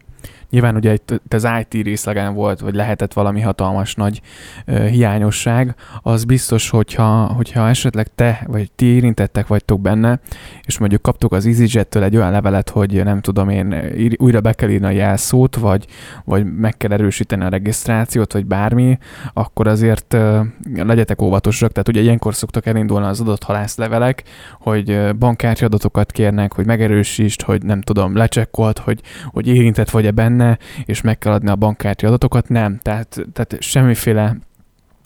Nyilván 0.55 0.75
ugye 0.75 0.93
itt 0.93 1.21
az 1.29 1.47
IT 1.59 1.83
részlegen 1.83 2.33
volt, 2.33 2.59
vagy 2.59 2.75
lehetett 2.75 3.13
valami 3.13 3.41
hatalmas 3.41 3.95
nagy 3.95 4.21
ö, 4.65 4.85
hiányosság, 4.85 5.75
az 6.01 6.23
biztos, 6.23 6.69
hogyha, 6.69 7.25
hogyha 7.25 7.67
esetleg 7.67 8.07
te, 8.15 8.43
vagy 8.47 8.71
ti 8.71 8.85
érintettek 8.85 9.47
vagytok 9.47 9.81
benne, 9.81 10.19
és 10.65 10.77
mondjuk 10.77 11.01
kaptuk 11.01 11.31
az 11.31 11.45
EasyJet-től 11.45 12.03
egy 12.03 12.15
olyan 12.15 12.31
levelet, 12.31 12.69
hogy 12.69 13.03
nem 13.03 13.21
tudom 13.21 13.49
én, 13.49 13.75
újra 14.17 14.41
be 14.41 14.53
kell 14.53 14.69
írni 14.69 14.85
a 14.85 14.89
jelszót, 14.89 15.55
vagy, 15.55 15.85
vagy 16.25 16.55
meg 16.55 16.77
kell 16.77 16.91
erősíteni 16.91 17.43
a 17.43 17.49
regisztrációt, 17.49 18.33
vagy 18.33 18.45
bármi, 18.45 18.97
akkor 19.33 19.67
azért 19.67 20.13
ö, 20.13 20.41
legyetek 20.75 21.21
óvatosak. 21.21 21.71
Tehát 21.71 21.87
ugye 21.87 22.01
ilyenkor 22.01 22.35
szoktak 22.35 22.65
elindulni 22.65 23.05
az 23.05 23.21
adott 23.21 23.43
halászlevelek, 23.43 24.23
hogy 24.59 25.15
bankkártya 25.15 25.65
adatokat 25.65 26.11
kérnek, 26.11 26.53
hogy 26.53 26.65
megerősítsd, 26.65 27.41
hogy 27.41 27.63
nem 27.63 27.81
tudom, 27.81 28.15
lecsekkolt, 28.15 28.79
hogy, 28.79 29.01
hogy 29.25 29.47
érintett 29.47 29.89
vagy-e 29.89 30.11
benne, 30.11 30.44
benne, 30.45 30.57
és 30.85 31.01
meg 31.01 31.17
kell 31.17 31.33
adni 31.33 31.49
a 31.49 31.55
bankkártya 31.55 32.07
adatokat, 32.07 32.49
nem. 32.49 32.79
Tehát, 32.81 33.25
tehát 33.33 33.57
semmiféle 33.59 34.37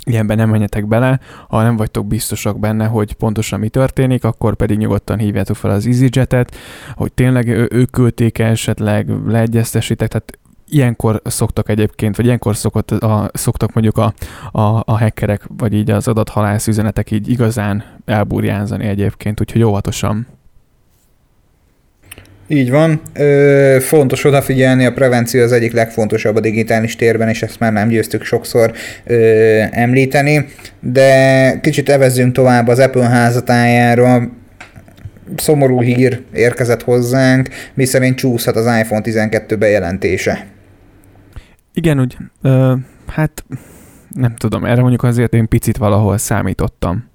ilyenben 0.05 0.37
nem 0.37 0.49
menjetek 0.49 0.87
bele, 0.87 1.19
ha 1.47 1.61
nem 1.61 1.75
vagytok 1.75 2.07
biztosak 2.07 2.59
benne, 2.59 2.85
hogy 2.85 3.13
pontosan 3.13 3.59
mi 3.59 3.69
történik, 3.69 4.23
akkor 4.23 4.55
pedig 4.55 4.77
nyugodtan 4.77 5.17
hívjátok 5.17 5.55
fel 5.55 5.71
az 5.71 5.85
EasyJet-et, 5.85 6.55
hogy 6.95 7.13
tényleg 7.13 7.47
ők 7.47 7.91
küldték 7.91 8.39
esetleg, 8.39 9.09
leegyeztesitek, 9.25 10.07
tehát 10.07 10.37
ilyenkor 10.71 11.21
szoktak 11.25 11.69
egyébként, 11.69 12.15
vagy 12.15 12.25
ilyenkor 12.25 12.55
szokott 12.55 12.91
a, 12.91 13.29
szoktak 13.33 13.73
mondjuk 13.73 13.97
a, 13.97 14.13
a, 14.51 14.61
a 14.85 14.97
hackerek, 14.97 15.43
vagy 15.57 15.73
így 15.73 15.91
az 15.91 16.07
adathalász 16.07 16.67
üzenetek 16.67 17.11
így 17.11 17.29
igazán 17.29 17.83
elburjánzani 18.05 18.85
egyébként, 18.85 19.41
úgyhogy 19.41 19.63
óvatosan. 19.63 20.27
Így 22.51 22.69
van. 22.69 23.01
Ö, 23.13 23.77
fontos 23.81 24.23
odafigyelni, 24.23 24.85
a 24.85 24.93
prevenció 24.93 25.41
az 25.41 25.51
egyik 25.51 25.71
legfontosabb 25.71 26.35
a 26.35 26.39
digitális 26.39 26.95
térben, 26.95 27.29
és 27.29 27.41
ezt 27.41 27.59
már 27.59 27.73
nem 27.73 27.87
győztük 27.87 28.23
sokszor 28.23 28.71
ö, 29.05 29.15
említeni, 29.71 30.45
de 30.79 31.59
kicsit 31.61 31.89
evezzünk 31.89 32.33
tovább 32.33 32.67
az 32.67 32.79
Apple 32.79 33.07
házatájára. 33.07 34.29
Szomorú 35.35 35.81
hír 35.81 36.21
érkezett 36.33 36.83
hozzánk, 36.83 37.49
miszerint 37.73 38.17
csúszhat 38.17 38.55
az 38.55 38.65
iPhone 38.65 39.01
12 39.01 39.55
bejelentése. 39.55 40.45
Igen, 41.73 41.99
úgy, 41.99 42.17
ö, 42.41 42.73
hát 43.07 43.43
nem 44.15 44.35
tudom, 44.35 44.65
erre 44.65 44.81
mondjuk 44.81 45.03
azért 45.03 45.33
én 45.33 45.47
picit 45.47 45.77
valahol 45.77 46.17
számítottam 46.17 47.09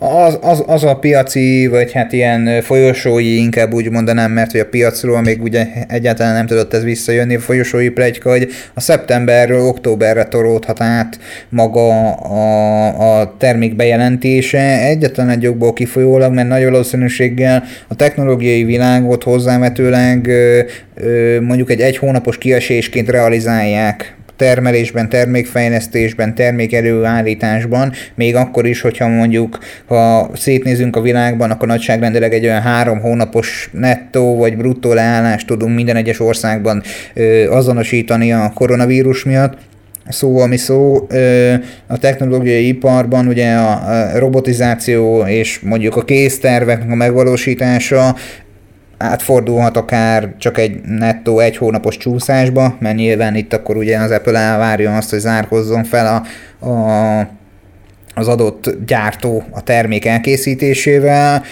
az, 0.00 0.38
az, 0.40 0.64
az 0.66 0.84
a 0.84 0.96
piaci, 0.96 1.66
vagy 1.66 1.92
hát 1.92 2.12
ilyen 2.12 2.62
folyosói, 2.62 3.36
inkább 3.36 3.72
úgy 3.72 3.90
mondanám, 3.90 4.32
mert 4.32 4.50
hogy 4.50 4.60
a 4.60 4.68
piacról 4.68 5.22
még 5.22 5.42
ugye 5.42 5.66
egyáltalán 5.88 6.34
nem 6.34 6.46
tudott 6.46 6.74
ez 6.74 6.82
visszajönni, 6.82 7.34
a 7.34 7.40
folyosói 7.40 7.88
plegyka, 7.88 8.30
hogy 8.30 8.48
a 8.74 8.80
szeptemberről 8.80 9.60
októberre 9.60 10.24
toródhat 10.24 10.80
át 10.80 11.18
maga 11.48 12.12
a, 12.12 13.20
a 13.20 13.34
termék 13.38 13.76
bejelentése, 13.76 14.80
egyetlen 14.80 15.28
egy 15.28 15.42
jogból 15.42 15.72
kifolyólag, 15.72 16.32
mert 16.32 16.48
nagy 16.48 16.64
valószínűséggel 16.64 17.64
a 17.88 17.94
technológiai 17.94 18.64
világot 18.64 19.22
hozzávetőleg 19.22 20.30
mondjuk 21.40 21.70
egy 21.70 21.80
egy 21.80 21.96
hónapos 21.96 22.38
kiesésként 22.38 23.10
realizálják 23.10 24.17
termelésben, 24.38 25.08
termékfejlesztésben, 25.08 26.34
termékelőállításban, 26.34 27.92
még 28.14 28.34
akkor 28.36 28.66
is, 28.66 28.80
hogyha 28.80 29.08
mondjuk, 29.08 29.58
ha 29.86 30.30
szétnézünk 30.34 30.96
a 30.96 31.00
világban, 31.00 31.50
akkor 31.50 31.68
nagyságrendileg 31.68 32.32
egy 32.32 32.44
olyan 32.44 32.60
három 32.60 33.00
hónapos 33.00 33.70
nettó 33.72 34.36
vagy 34.36 34.56
bruttó 34.56 34.92
leállást 34.92 35.46
tudunk 35.46 35.74
minden 35.74 35.96
egyes 35.96 36.20
országban 36.20 36.82
ö, 37.14 37.50
azonosítani 37.50 38.32
a 38.32 38.52
koronavírus 38.54 39.24
miatt. 39.24 39.56
Szó, 40.08 40.38
ami 40.38 40.56
szó, 40.56 41.06
a 41.86 41.98
technológiai 41.98 42.66
iparban 42.68 43.26
ugye 43.26 43.54
a 43.54 44.18
robotizáció 44.18 45.24
és 45.26 45.60
mondjuk 45.60 45.96
a 45.96 46.04
késztervek 46.04 46.82
a 46.90 46.94
megvalósítása 46.94 48.16
átfordulhat 48.98 49.76
akár 49.76 50.34
csak 50.38 50.58
egy 50.58 50.80
nettó 50.80 51.38
egy 51.38 51.56
hónapos 51.56 51.96
csúszásba, 51.96 52.76
mert 52.78 52.96
nyilván 52.96 53.34
itt 53.34 53.52
akkor 53.52 53.76
ugye 53.76 53.98
az 53.98 54.10
Apple 54.10 54.38
elvárja 54.38 54.96
azt, 54.96 55.10
hogy 55.10 55.18
zárkozzon 55.18 55.84
fel 55.84 56.24
a, 56.60 56.66
a 56.66 57.36
az 58.14 58.28
adott 58.28 58.76
gyártó 58.86 59.44
a 59.50 59.62
termék 59.62 60.04
elkészítésével, 60.04 61.42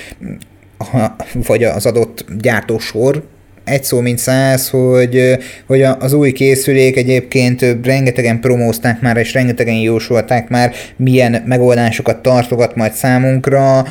vagy 1.47 1.65
az 1.65 1.87
adott 1.87 2.25
gyártósor 2.38 3.23
egy 3.67 3.85
szó 3.85 4.01
mint 4.01 4.19
száz, 4.19 4.69
hogy, 4.69 5.39
hogy 5.67 5.83
az 5.83 6.13
új 6.13 6.33
készülék 6.33 6.97
egyébként 6.97 7.65
rengetegen 7.83 8.41
promózták 8.41 9.01
már, 9.01 9.17
és 9.17 9.33
rengetegen 9.33 9.75
jósolták 9.75 10.49
már, 10.49 10.73
milyen 10.97 11.43
megoldásokat 11.47 12.23
tartogat 12.23 12.75
majd 12.75 12.93
számunkra. 12.93 13.85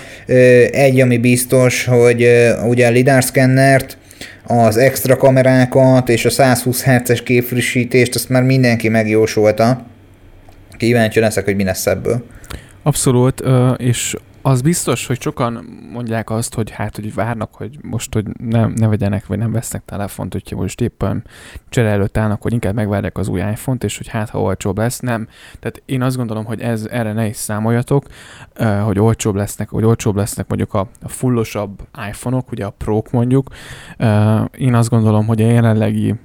Egy, 0.72 1.00
ami 1.00 1.18
biztos, 1.18 1.86
hogy 1.86 2.28
ugye 2.68 2.88
a 2.88 2.92
lidar 2.92 3.24
scannert, 3.24 3.98
az 4.48 4.78
extra 4.78 5.18
kamerákat 5.18 6.10
és 6.10 6.26
a 6.26 6.30
120 6.30 6.84
Hz-es 6.84 7.24
képfrissítést, 7.24 8.16
azt 8.16 8.30
már 8.30 8.44
mindenki 8.44 8.90
megjósolta. 8.90 9.86
Kíváncsi 10.78 11.20
leszek, 11.20 11.46
hogy 11.46 11.56
mi 11.56 11.64
lesz 11.64 11.86
ebből. 11.86 12.26
Abszolút, 12.84 13.44
és 13.78 14.16
az 14.48 14.62
biztos, 14.62 15.08
hogy 15.08 15.22
sokan 15.22 15.66
mondják 15.92 16.30
azt, 16.30 16.54
hogy 16.54 16.70
hát, 16.70 16.96
hogy 16.96 17.14
várnak, 17.14 17.54
hogy 17.54 17.78
most, 17.82 18.14
hogy 18.14 18.26
nem, 18.40 18.74
ne 18.76 18.88
vegyenek, 18.88 19.26
vagy 19.26 19.38
nem 19.38 19.52
vesznek 19.52 19.86
telefont, 19.86 20.34
hogyha 20.34 20.56
most 20.56 20.82
éppen 20.82 21.24
csere 21.70 21.90
előtt 21.90 22.18
állnak, 22.18 22.42
hogy 22.42 22.54
inkább 22.54 22.74
megvárják 22.74 23.18
az 23.18 23.28
új 23.28 23.40
iPhone-t, 23.40 23.84
és 23.84 23.98
hogy 23.98 24.08
hát, 24.08 24.30
ha 24.30 24.42
olcsóbb 24.42 24.78
lesz, 24.78 25.00
nem. 25.00 25.28
Tehát 25.60 25.82
én 25.86 26.02
azt 26.02 26.18
gondolom, 26.18 26.46
hogy 26.46 26.62
ez, 26.62 26.88
erre 26.92 27.14
ne 27.14 27.28
is 27.28 27.36
számoljatok, 27.36 28.06
hogy 28.84 29.00
olcsóbb 29.00 29.36
lesznek, 29.36 29.70
hogy 29.70 29.84
olcsóbb 29.84 30.16
lesznek 30.16 30.48
mondjuk 30.48 30.74
a, 30.74 30.90
a 31.02 31.10
fullosabb 31.10 31.88
iPhone-ok, 32.08 32.52
ugye 32.52 32.66
a 32.66 32.70
Pro-k 32.70 33.12
mondjuk. 33.12 33.48
Én 34.58 34.74
azt 34.74 34.90
gondolom, 34.90 35.26
hogy 35.26 35.42
a 35.42 35.48
jelenlegi 35.48 36.16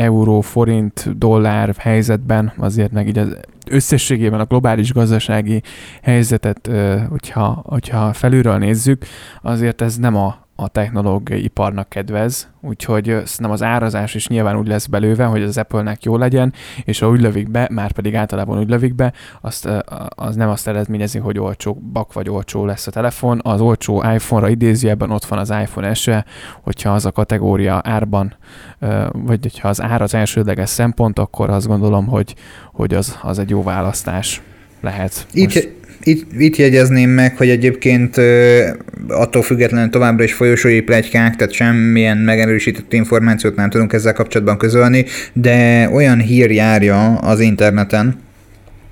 euró, 0.00 0.40
forint, 0.40 1.18
dollár 1.18 1.74
helyzetben, 1.78 2.52
azért 2.56 2.92
meg 2.92 3.08
így 3.08 3.18
az 3.18 3.36
összességében 3.70 4.40
a 4.40 4.44
globális 4.44 4.92
gazdasági 4.92 5.62
helyzetet, 6.02 6.70
hogyha, 7.08 7.62
hogyha 7.66 8.12
felülről 8.12 8.58
nézzük, 8.58 9.04
azért 9.42 9.80
ez 9.80 9.96
nem 9.96 10.16
a, 10.16 10.39
a 10.62 10.68
technológiai 10.68 11.44
iparnak 11.44 11.88
kedvez, 11.88 12.48
úgyhogy 12.60 13.04
szerintem 13.04 13.50
az 13.50 13.62
árazás 13.62 14.14
is 14.14 14.28
nyilván 14.28 14.58
úgy 14.58 14.66
lesz 14.66 14.86
belőve, 14.86 15.24
hogy 15.24 15.42
az 15.42 15.58
Apple-nek 15.58 16.04
jó 16.04 16.16
legyen, 16.16 16.52
és 16.84 16.98
ha 16.98 17.08
úgy 17.08 17.20
lövik 17.20 17.50
be, 17.50 17.68
már 17.72 17.92
pedig 17.92 18.14
általában 18.14 18.58
úgy 18.58 18.68
lövik 18.68 18.94
be, 18.94 19.12
azt, 19.40 19.68
az 20.08 20.36
nem 20.36 20.48
azt 20.48 20.68
eredményezi, 20.68 21.18
hogy 21.18 21.38
olcsó 21.38 21.74
bak 21.92 22.12
vagy 22.12 22.28
olcsó 22.28 22.64
lesz 22.64 22.86
a 22.86 22.90
telefon. 22.90 23.40
Az 23.42 23.60
olcsó 23.60 24.04
iPhone-ra 24.14 24.48
idézőjelben 24.48 25.10
ott 25.10 25.24
van 25.24 25.38
az 25.38 25.50
iPhone 25.50 25.94
SE, 25.94 26.24
hogyha 26.62 26.94
az 26.94 27.06
a 27.06 27.12
kategória 27.12 27.80
árban, 27.84 28.34
vagy 29.12 29.38
hogyha 29.42 29.68
az 29.68 29.80
ár 29.80 30.02
az 30.02 30.14
elsődleges 30.14 30.68
szempont, 30.68 31.18
akkor 31.18 31.50
azt 31.50 31.66
gondolom, 31.66 32.06
hogy, 32.06 32.34
hogy 32.72 32.94
az, 32.94 33.18
az 33.22 33.38
egy 33.38 33.50
jó 33.50 33.62
választás 33.62 34.42
lehet. 34.80 35.26
Itt, 35.32 35.79
itt, 36.04 36.26
itt 36.38 36.56
jegyezném 36.56 37.10
meg, 37.10 37.36
hogy 37.36 37.48
egyébként 37.48 38.16
attól 39.08 39.42
függetlenül 39.42 39.90
továbbra 39.90 40.24
is 40.24 40.32
folyosói 40.32 40.80
plegykák, 40.80 41.36
tehát 41.36 41.52
semmilyen 41.52 42.16
megerősített 42.16 42.92
információt 42.92 43.56
nem 43.56 43.70
tudunk 43.70 43.92
ezzel 43.92 44.12
kapcsolatban 44.12 44.58
közölni, 44.58 45.04
de 45.32 45.88
olyan 45.92 46.18
hír 46.18 46.50
járja 46.50 47.14
az 47.14 47.40
interneten, 47.40 48.18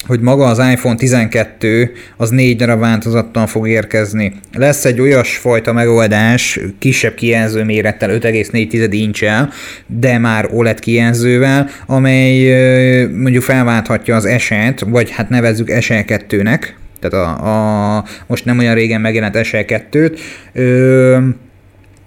hogy 0.07 0.21
maga 0.21 0.45
az 0.45 0.59
iPhone 0.59 0.97
12 0.97 1.93
az 2.17 2.31
négy 2.31 2.57
darab 2.57 2.81
változattal 2.81 3.47
fog 3.47 3.69
érkezni. 3.69 4.33
Lesz 4.53 4.85
egy 4.85 5.01
olyasfajta 5.01 5.73
megoldás, 5.73 6.61
kisebb 6.79 7.15
kijelző 7.15 7.65
mérettel, 7.65 8.19
5,4 8.19 8.89
incsel, 8.91 9.53
de 9.87 10.19
már 10.19 10.49
OLED 10.53 10.81
kijelzővel, 10.81 11.69
amely 11.87 13.07
mondjuk 13.07 13.43
felválthatja 13.43 14.17
az 14.17 14.25
eset, 14.25 14.81
vagy 14.81 15.11
hát 15.11 15.29
nevezzük 15.29 15.69
SE2-nek, 15.71 16.61
tehát 17.01 17.27
a, 17.27 17.97
a, 17.97 18.05
most 18.27 18.45
nem 18.45 18.59
olyan 18.59 18.75
régen 18.75 19.01
megjelent 19.01 19.37
SE2-t, 19.37 20.19
ö, 20.53 21.19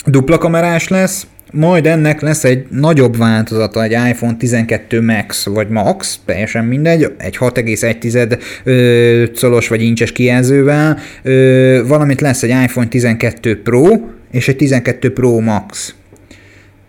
dupla 0.05 0.37
kamerás 0.37 0.87
lesz, 0.87 1.27
majd 1.51 1.87
ennek 1.87 2.21
lesz 2.21 2.43
egy 2.43 2.65
nagyobb 2.69 3.17
változata, 3.17 3.83
egy 3.83 3.91
iPhone 3.91 4.35
12 4.37 5.01
Max 5.01 5.45
vagy 5.45 5.69
Max, 5.69 6.19
teljesen 6.25 6.65
mindegy, 6.65 7.13
egy 7.17 7.37
6,1 7.37 9.39
colos 9.39 9.67
vagy 9.67 9.81
incses 9.81 10.11
kijelzővel, 10.11 10.97
ö, 11.23 11.83
valamint 11.87 12.21
lesz 12.21 12.43
egy 12.43 12.63
iPhone 12.63 12.87
12 12.87 13.61
Pro 13.61 13.85
és 14.31 14.47
egy 14.47 14.55
12 14.55 15.13
Pro 15.13 15.39
Max. 15.39 15.95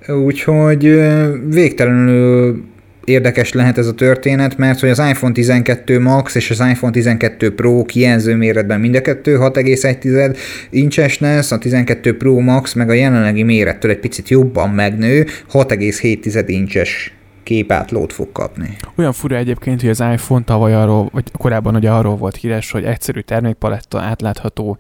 Úgyhogy 0.09 1.01
végtelenül 1.49 2.65
érdekes 3.05 3.53
lehet 3.53 3.79
ez 3.79 3.87
a 3.87 3.95
történet, 3.95 4.57
mert 4.57 4.81
hogy 4.81 4.89
az 4.89 4.99
iPhone 4.99 5.33
12 5.33 6.01
Max 6.01 6.35
és 6.35 6.51
az 6.51 6.61
iPhone 6.71 6.93
12 6.93 7.55
Pro 7.55 7.85
kijelző 7.85 8.37
méretben 8.37 8.81
mind 8.81 8.95
a 8.95 9.01
kettő 9.01 9.37
6,1 9.37 10.37
incses 10.71 11.19
lesz, 11.19 11.53
a 11.53 11.59
12 11.59 12.17
Pro 12.17 12.39
Max 12.39 12.73
meg 12.73 12.89
a 12.89 12.93
jelenlegi 12.93 13.43
mérettől 13.43 13.91
egy 13.91 14.01
picit 14.01 14.29
jobban 14.29 14.71
megnő, 14.71 15.27
6,7 15.53 16.45
incses 16.47 17.13
képátlót 17.43 18.13
fog 18.13 18.33
kapni. 18.33 18.77
Olyan 18.97 19.13
fura 19.13 19.37
egyébként, 19.37 19.81
hogy 19.81 19.91
az 19.91 20.01
iPhone 20.01 20.45
tavaly 20.45 20.75
arról, 20.75 21.09
vagy 21.13 21.31
korábban 21.39 21.75
ugye 21.75 21.91
arról 21.91 22.17
volt 22.17 22.37
híres, 22.37 22.71
hogy 22.71 22.85
egyszerű 22.85 23.21
termékpaletta, 23.21 24.01
átlátható, 24.01 24.77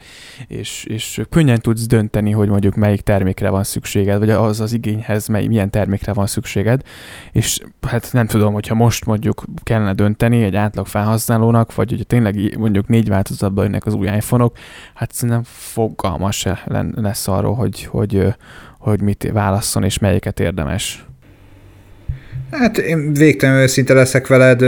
és, 0.46 0.84
és 0.84 1.20
könnyen 1.30 1.60
tudsz 1.60 1.86
dönteni, 1.86 2.30
hogy 2.30 2.48
mondjuk 2.48 2.74
melyik 2.74 3.00
termékre 3.00 3.50
van 3.50 3.64
szükséged, 3.64 4.18
vagy 4.18 4.30
az 4.30 4.60
az 4.60 4.72
igényhez 4.72 5.28
mely, 5.28 5.46
milyen 5.46 5.70
termékre 5.70 6.12
van 6.12 6.26
szükséged, 6.26 6.82
és 7.32 7.60
hát 7.80 8.08
nem 8.12 8.26
tudom, 8.26 8.52
hogyha 8.52 8.74
most 8.74 9.04
mondjuk 9.04 9.44
kellene 9.62 9.92
dönteni 9.92 10.42
egy 10.42 10.56
átlag 10.56 10.86
felhasználónak, 10.86 11.74
vagy 11.74 11.90
hogy 11.90 12.06
tényleg 12.06 12.58
mondjuk 12.58 12.88
négy 12.88 13.08
változatban 13.08 13.64
jönnek 13.64 13.86
az 13.86 13.94
új 13.94 14.06
iPhone-ok, 14.06 14.56
hát 14.94 15.12
szerintem 15.12 15.42
fogalmas 15.44 16.36
se 16.38 16.62
lesz 16.94 17.28
arról, 17.28 17.54
hogy, 17.54 17.84
hogy, 17.84 18.34
hogy 18.78 19.00
mit 19.00 19.30
válasszon 19.32 19.84
és 19.84 19.98
melyiket 19.98 20.40
érdemes. 20.40 21.06
Hát 22.52 22.78
én 22.78 23.12
végtelenül 23.12 23.62
őszinte 23.62 23.94
leszek 23.94 24.26
veled, 24.26 24.60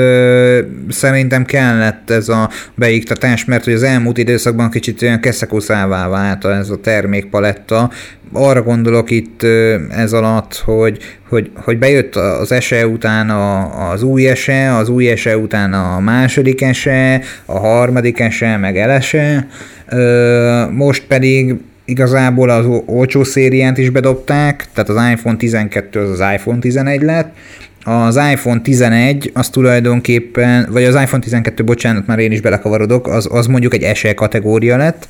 szerintem 0.88 1.44
kellett 1.44 2.10
ez 2.10 2.28
a 2.28 2.50
beiktatás, 2.74 3.44
mert 3.44 3.64
hogy 3.64 3.72
az 3.72 3.82
elmúlt 3.82 4.18
időszakban 4.18 4.70
kicsit 4.70 5.02
olyan 5.02 5.20
keszekuszává 5.20 6.08
vált 6.08 6.44
ez 6.44 6.70
a 6.70 6.80
termékpaletta. 6.80 7.90
Arra 8.32 8.62
gondolok 8.62 9.10
itt 9.10 9.42
ez 9.90 10.12
alatt, 10.12 10.62
hogy, 10.64 10.98
hogy, 11.28 11.50
hogy 11.54 11.78
bejött 11.78 12.16
az 12.16 12.54
SE 12.60 12.86
után 12.86 13.30
a, 13.30 13.90
az 13.90 14.02
új 14.02 14.34
SE, 14.34 14.76
az 14.76 14.88
új 14.88 15.14
SE 15.16 15.36
után 15.36 15.72
a 15.72 16.00
második 16.00 16.64
SE, 16.72 17.20
a 17.44 17.58
harmadik 17.58 18.30
SE, 18.30 18.56
meg 18.56 18.76
elese, 18.76 19.46
most 20.70 21.04
pedig 21.06 21.54
igazából 21.84 22.50
az 22.50 22.66
olcsó 22.86 23.24
szériát 23.24 23.78
is 23.78 23.90
bedobták, 23.90 24.66
tehát 24.72 24.88
az 24.88 25.12
iPhone 25.12 25.36
12 25.36 26.00
az 26.00 26.20
az 26.20 26.32
iPhone 26.34 26.58
11 26.58 27.02
lett, 27.02 27.34
az 27.84 28.20
iPhone 28.32 28.60
11 28.60 29.30
az 29.34 29.48
tulajdonképpen, 29.48 30.68
vagy 30.70 30.84
az 30.84 30.94
iPhone 30.94 31.22
12, 31.22 31.64
bocsánat, 31.64 32.06
már 32.06 32.18
én 32.18 32.32
is 32.32 32.40
belekavarodok, 32.40 33.08
az, 33.08 33.28
az 33.30 33.46
mondjuk 33.46 33.74
egy 33.74 33.96
SE 33.96 34.14
kategória 34.14 34.76
lett. 34.76 35.08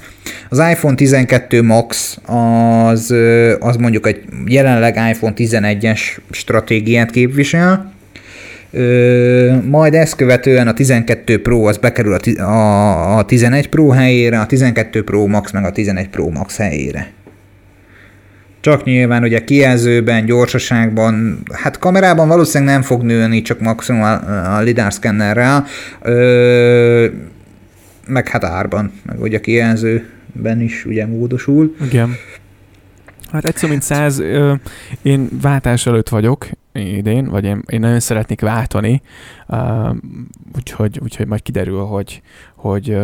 Az 0.49 0.59
iPhone 0.59 0.95
12 0.95 1.63
Max 1.63 2.19
az, 2.27 3.15
az 3.61 3.77
mondjuk 3.77 4.07
egy 4.07 4.23
jelenleg 4.47 4.97
iPhone 5.11 5.35
11-es 5.37 6.01
stratégiát 6.31 7.11
képvisel, 7.11 7.94
majd 9.65 9.95
ezt 9.95 10.17
követően 10.17 10.69
a 10.69 10.73
12 10.73 11.41
Pro 11.41 11.65
az 11.65 11.77
bekerül 11.77 12.15
a, 12.15 12.43
a, 12.43 13.19
a 13.19 13.25
11 13.25 13.69
Pro 13.69 13.89
helyére, 13.89 14.41
a 14.41 14.47
12 14.47 15.05
Pro 15.05 15.27
Max 15.27 15.53
meg 15.53 15.65
a 15.65 15.73
11 15.73 16.09
Pro 16.09 16.29
Max 16.29 16.57
helyére. 16.57 17.13
Csak 18.61 18.85
nyilván 18.85 19.23
ugye 19.23 19.45
kijelzőben, 19.45 20.25
gyorsaságban, 20.25 21.43
hát 21.53 21.79
kamerában 21.79 22.29
valószínűleg 22.29 22.75
nem 22.75 22.83
fog 22.83 23.03
nőni, 23.03 23.43
csak 23.43 23.61
maximum 23.61 24.03
a, 24.03 24.57
a 24.57 24.61
lidar 24.61 24.93
szkennerrel, 24.93 25.67
ö, 26.03 27.07
meg 28.07 28.29
hát 28.29 28.45
árban, 28.45 28.93
meg 29.07 29.21
ugye 29.21 29.41
kijelzőben 29.41 30.61
is 30.61 30.85
ugye 30.85 31.07
módosul. 31.07 31.77
Igen. 31.85 32.17
Hát 33.33 33.45
egyszer 33.45 33.69
mint 33.69 33.83
száz, 33.83 34.23
én 35.03 35.29
váltás 35.43 35.87
előtt 35.87 36.09
vagyok 36.09 36.47
idén, 36.75 37.29
vagy 37.29 37.45
én, 37.45 37.63
én 37.67 37.81
nagyon 37.81 38.01
szeretnék 38.01 38.41
váltani, 38.41 39.03
úgyhogy, 40.57 40.99
úgyhogy 41.03 41.27
majd 41.27 41.43
kiderül, 41.43 41.85
hogy, 41.85 42.23
hogy 42.55 42.99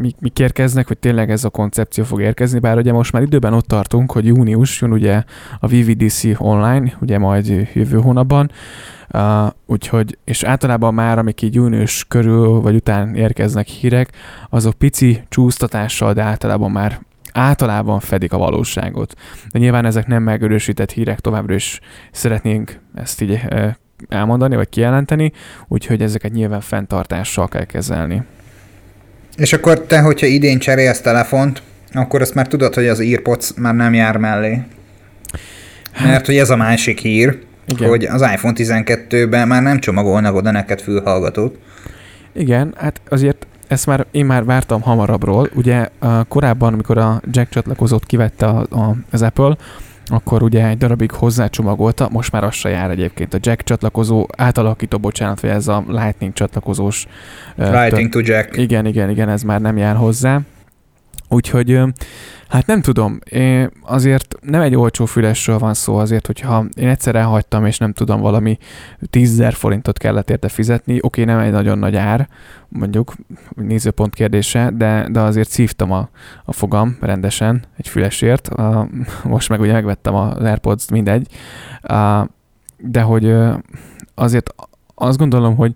mi, 0.00 0.14
mik 0.18 0.38
érkeznek, 0.38 0.86
hogy 0.86 0.98
tényleg 0.98 1.30
ez 1.30 1.44
a 1.44 1.50
koncepció 1.50 2.04
fog 2.04 2.20
érkezni, 2.20 2.58
bár 2.58 2.76
ugye 2.76 2.92
most 2.92 3.12
már 3.12 3.22
időben 3.22 3.52
ott 3.52 3.66
tartunk, 3.66 4.12
hogy 4.12 4.26
június 4.26 4.80
jön 4.80 4.92
ugye 4.92 5.22
a 5.60 5.66
VVDC 5.66 6.24
online, 6.36 6.96
ugye 7.00 7.18
majd 7.18 7.68
jövő 7.74 8.00
hónapban, 8.00 8.50
Uh, 9.12 9.46
úgyhogy, 9.66 10.18
és 10.24 10.42
általában 10.42 10.94
már, 10.94 11.18
amik 11.18 11.42
így 11.42 11.54
június 11.54 12.04
körül 12.08 12.60
vagy 12.60 12.74
után 12.74 13.14
érkeznek 13.14 13.66
hírek, 13.66 14.12
azok 14.50 14.74
pici 14.74 15.22
csúsztatással, 15.28 16.12
de 16.12 16.22
általában 16.22 16.70
már 16.70 17.00
általában 17.38 18.00
fedik 18.00 18.32
a 18.32 18.38
valóságot. 18.38 19.14
De 19.52 19.58
nyilván 19.58 19.84
ezek 19.84 20.06
nem 20.06 20.22
megerősített 20.22 20.90
hírek, 20.92 21.20
továbbra 21.20 21.54
is 21.54 21.80
szeretnénk 22.12 22.78
ezt 22.94 23.20
így 23.20 23.40
elmondani, 24.08 24.56
vagy 24.56 24.68
kijelenteni, 24.68 25.32
úgyhogy 25.68 26.02
ezeket 26.02 26.32
nyilván 26.32 26.60
fenntartással 26.60 27.48
kell 27.48 27.64
kezelni. 27.64 28.22
És 29.36 29.52
akkor 29.52 29.80
te, 29.80 30.00
hogyha 30.00 30.26
idén 30.26 30.58
cserélsz 30.58 31.00
telefont, 31.00 31.62
akkor 31.92 32.20
azt 32.20 32.34
már 32.34 32.46
tudod, 32.46 32.74
hogy 32.74 32.86
az 32.88 33.00
earpods 33.00 33.52
már 33.56 33.74
nem 33.74 33.94
jár 33.94 34.16
mellé. 34.16 34.62
Hát- 35.92 36.08
Mert 36.08 36.26
hogy 36.26 36.36
ez 36.36 36.50
a 36.50 36.56
másik 36.56 36.98
hír, 36.98 37.38
Igen. 37.66 37.88
hogy 37.88 38.04
az 38.04 38.20
iPhone 38.20 38.54
12-ben 38.56 39.48
már 39.48 39.62
nem 39.62 39.78
csomagolnak 39.78 40.34
oda 40.34 40.50
neked 40.50 40.80
fülhallgatót. 40.80 41.58
Igen, 42.32 42.74
hát 42.76 43.00
azért 43.08 43.46
ezt 43.68 43.86
már 43.86 44.06
én 44.10 44.26
már 44.26 44.44
vártam 44.44 44.80
hamarabbról. 44.80 45.48
Ugye 45.54 45.88
uh, 46.02 46.20
korábban, 46.28 46.72
amikor 46.72 46.98
a 46.98 47.20
jack 47.30 47.50
csatlakozót 47.50 48.06
kivette 48.06 48.46
a, 48.46 48.66
a, 48.70 48.94
az 49.10 49.22
Apple, 49.22 49.56
akkor 50.06 50.42
ugye 50.42 50.66
egy 50.66 50.78
darabig 50.78 51.10
hozzácsomagolta, 51.10 52.08
most 52.12 52.32
már 52.32 52.44
az 52.44 52.54
se 52.54 52.68
jár 52.68 52.90
egyébként. 52.90 53.34
A 53.34 53.38
jack 53.40 53.62
csatlakozó 53.62 54.26
átalakító, 54.36 54.98
bocsánat, 54.98 55.40
vagy 55.40 55.50
ez 55.50 55.68
a 55.68 55.84
lightning 55.88 56.32
csatlakozós. 56.32 57.06
Lightning 57.56 58.08
to 58.08 58.20
jack. 58.22 58.56
Igen, 58.56 58.86
igen, 58.86 59.10
igen, 59.10 59.28
ez 59.28 59.42
már 59.42 59.60
nem 59.60 59.76
jár 59.76 59.96
hozzá. 59.96 60.40
Úgyhogy 61.28 61.80
Hát 62.48 62.66
nem 62.66 62.80
tudom, 62.80 63.18
én 63.30 63.70
azért 63.82 64.34
nem 64.40 64.60
egy 64.60 64.76
olcsó 64.76 65.04
fülesről 65.04 65.58
van 65.58 65.74
szó 65.74 65.96
azért, 65.96 66.26
hogyha 66.26 66.64
én 66.74 66.88
egyszer 66.88 67.14
elhagytam, 67.14 67.66
és 67.66 67.78
nem 67.78 67.92
tudom, 67.92 68.20
valami 68.20 68.58
10 69.10 69.42
forintot 69.50 69.98
kellett 69.98 70.30
érte 70.30 70.48
fizetni, 70.48 70.98
oké, 71.00 71.24
nem 71.24 71.38
egy 71.38 71.50
nagyon 71.50 71.78
nagy 71.78 71.96
ár, 71.96 72.28
mondjuk 72.68 73.14
nézőpont 73.54 74.14
kérdése, 74.14 74.70
de, 74.74 75.08
de 75.10 75.20
azért 75.20 75.50
szívtam 75.50 75.92
a, 75.92 76.08
a 76.44 76.52
fogam 76.52 76.96
rendesen 77.00 77.64
egy 77.76 77.88
fülesért, 77.88 78.48
a, 78.48 78.88
most 79.24 79.48
meg 79.48 79.60
ugye 79.60 79.72
megvettem 79.72 80.14
az 80.14 80.42
Airpods, 80.42 80.90
mindegy, 80.90 81.26
a, 81.82 82.26
de 82.76 83.00
hogy 83.00 83.34
azért 84.14 84.54
azt 84.98 85.18
gondolom, 85.18 85.56
hogy, 85.56 85.72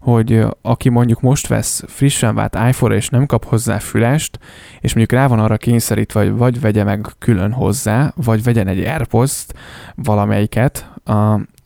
hogy 0.00 0.44
aki 0.62 0.88
mondjuk 0.88 1.20
most 1.20 1.46
vesz 1.46 1.82
frissen 1.86 2.34
vált 2.34 2.54
iPhone 2.68 2.94
és 2.94 3.08
nem 3.08 3.26
kap 3.26 3.44
hozzá 3.44 3.78
fülest, 3.78 4.38
és 4.80 4.94
mondjuk 4.94 5.20
rá 5.20 5.26
van 5.26 5.38
arra 5.38 5.56
kényszerítve, 5.56 6.20
vagy, 6.20 6.36
vagy 6.36 6.60
vegye 6.60 6.84
meg 6.84 7.06
külön 7.18 7.52
hozzá, 7.52 8.12
vagy 8.16 8.42
vegyen 8.42 8.68
egy 8.68 8.84
AirPods-t, 8.84 9.54
valamelyiket, 9.94 10.90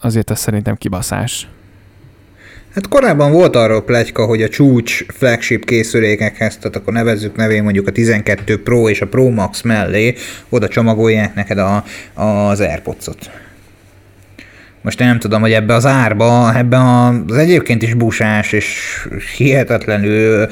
azért 0.00 0.30
ez 0.30 0.38
szerintem 0.38 0.74
kibaszás. 0.74 1.48
Hát 2.74 2.88
korábban 2.88 3.32
volt 3.32 3.56
arról 3.56 3.82
plegyka, 3.82 4.24
hogy 4.24 4.42
a 4.42 4.48
csúcs 4.48 5.04
flagship 5.06 5.64
készülékekhez, 5.64 6.56
tehát 6.56 6.76
akkor 6.76 6.92
nevezzük 6.92 7.36
nevén 7.36 7.62
mondjuk 7.62 7.86
a 7.86 7.90
12 7.90 8.62
Pro 8.62 8.88
és 8.88 9.00
a 9.00 9.06
Pro 9.06 9.30
Max 9.30 9.62
mellé, 9.62 10.14
oda 10.48 10.68
csomagolják 10.68 11.34
neked 11.34 11.58
a, 11.58 11.84
az 12.14 12.60
AirPods-ot. 12.60 13.30
Most 14.82 15.00
én 15.00 15.06
nem 15.06 15.18
tudom, 15.18 15.40
hogy 15.40 15.52
ebbe 15.52 15.74
az 15.74 15.86
árba, 15.86 16.56
ebben 16.56 16.80
az 17.28 17.36
egyébként 17.36 17.82
is 17.82 17.94
busás 17.94 18.52
és 18.52 18.98
hihetetlenül 19.36 20.48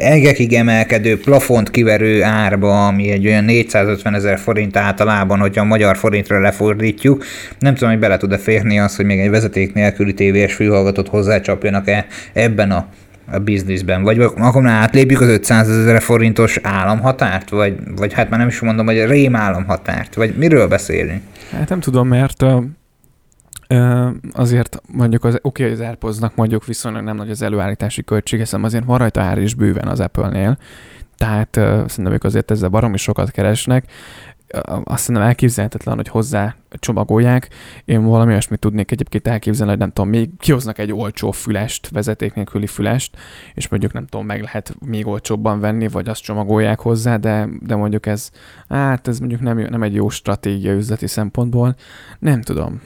egekig 0.00 0.52
emelkedő, 0.52 1.20
plafont 1.20 1.70
kiverő 1.70 2.22
árba, 2.22 2.86
ami 2.86 3.10
egy 3.10 3.26
olyan 3.26 3.44
450 3.44 4.14
ezer 4.14 4.38
forint 4.38 4.76
általában, 4.76 5.38
hogyha 5.38 5.60
a 5.60 5.64
magyar 5.64 5.96
forintra 5.96 6.40
lefordítjuk, 6.40 7.24
nem 7.58 7.74
tudom, 7.74 7.90
hogy 7.90 7.98
bele 7.98 8.16
tud-e 8.16 8.38
férni 8.38 8.78
az, 8.78 8.96
hogy 8.96 9.04
még 9.04 9.18
egy 9.18 9.30
vezeték 9.30 9.74
nélküli 9.74 10.14
tévés 10.14 10.54
fülhallgatót 10.54 11.08
hozzácsapjanak-e 11.08 12.06
ebben 12.32 12.70
a 12.70 12.86
a 13.32 13.38
bizniszben, 13.38 14.02
vagy 14.02 14.20
akkor 14.20 14.62
már 14.62 14.82
átlépjük 14.82 15.20
az 15.20 15.28
500 15.28 15.68
ezer 15.68 16.02
forintos 16.02 16.58
államhatárt, 16.62 17.50
vagy, 17.50 17.76
vagy 17.96 18.12
hát 18.12 18.30
már 18.30 18.38
nem 18.38 18.48
is 18.48 18.60
mondom, 18.60 18.86
hogy 18.86 18.98
a 18.98 19.06
rém 19.06 19.36
államhatárt, 19.36 20.14
vagy 20.14 20.34
miről 20.36 20.68
beszélünk? 20.68 21.20
Hát 21.50 21.68
nem 21.68 21.80
tudom, 21.80 22.08
mert 22.08 22.44
azért 24.32 24.80
mondjuk 24.92 25.24
az, 25.24 25.38
oké, 25.42 25.62
okay, 25.62 25.74
az 25.74 25.80
airpods 25.80 26.18
mondjuk 26.34 26.66
viszonylag 26.66 27.02
nem 27.02 27.16
nagy 27.16 27.30
az 27.30 27.42
előállítási 27.42 28.04
költség, 28.04 28.38
hiszen 28.38 28.64
azért 28.64 28.84
van 28.84 28.98
rajta 28.98 29.20
ár 29.20 29.38
is 29.38 29.54
bőven 29.54 29.88
az 29.88 30.00
Apple-nél, 30.00 30.58
tehát 31.16 31.56
uh, 31.56 31.64
szerintem 31.64 32.12
ők 32.12 32.24
azért 32.24 32.50
ezzel 32.50 32.68
baromi 32.68 32.96
sokat 32.96 33.30
keresnek. 33.30 33.90
Azt 34.84 35.02
szerintem 35.02 35.28
elképzelhetetlen, 35.28 35.96
hogy 35.96 36.08
hozzá 36.08 36.54
csomagolják. 36.70 37.48
Én 37.84 38.04
valami 38.04 38.30
olyasmit 38.30 38.60
tudnék 38.60 38.90
egyébként 38.90 39.28
elképzelni, 39.28 39.70
hogy 39.70 39.80
nem 39.80 39.90
tudom, 39.92 40.10
még 40.10 40.30
kihoznak 40.38 40.78
egy 40.78 40.92
olcsó 40.92 41.30
fülest, 41.30 41.88
vezeték 41.88 42.34
nélküli 42.34 42.66
fülest, 42.66 43.16
és 43.54 43.68
mondjuk 43.68 43.92
nem 43.92 44.06
tudom, 44.06 44.26
meg 44.26 44.42
lehet 44.42 44.76
még 44.84 45.06
olcsóbban 45.06 45.60
venni, 45.60 45.88
vagy 45.88 46.08
azt 46.08 46.22
csomagolják 46.22 46.80
hozzá, 46.80 47.16
de, 47.16 47.48
de 47.60 47.76
mondjuk 47.76 48.06
ez, 48.06 48.30
hát 48.68 49.08
ez 49.08 49.18
mondjuk 49.18 49.40
nem, 49.40 49.58
nem 49.58 49.82
egy 49.82 49.94
jó 49.94 50.08
stratégia 50.08 50.72
üzleti 50.72 51.06
szempontból. 51.06 51.74
Nem 52.18 52.42
tudom 52.42 52.80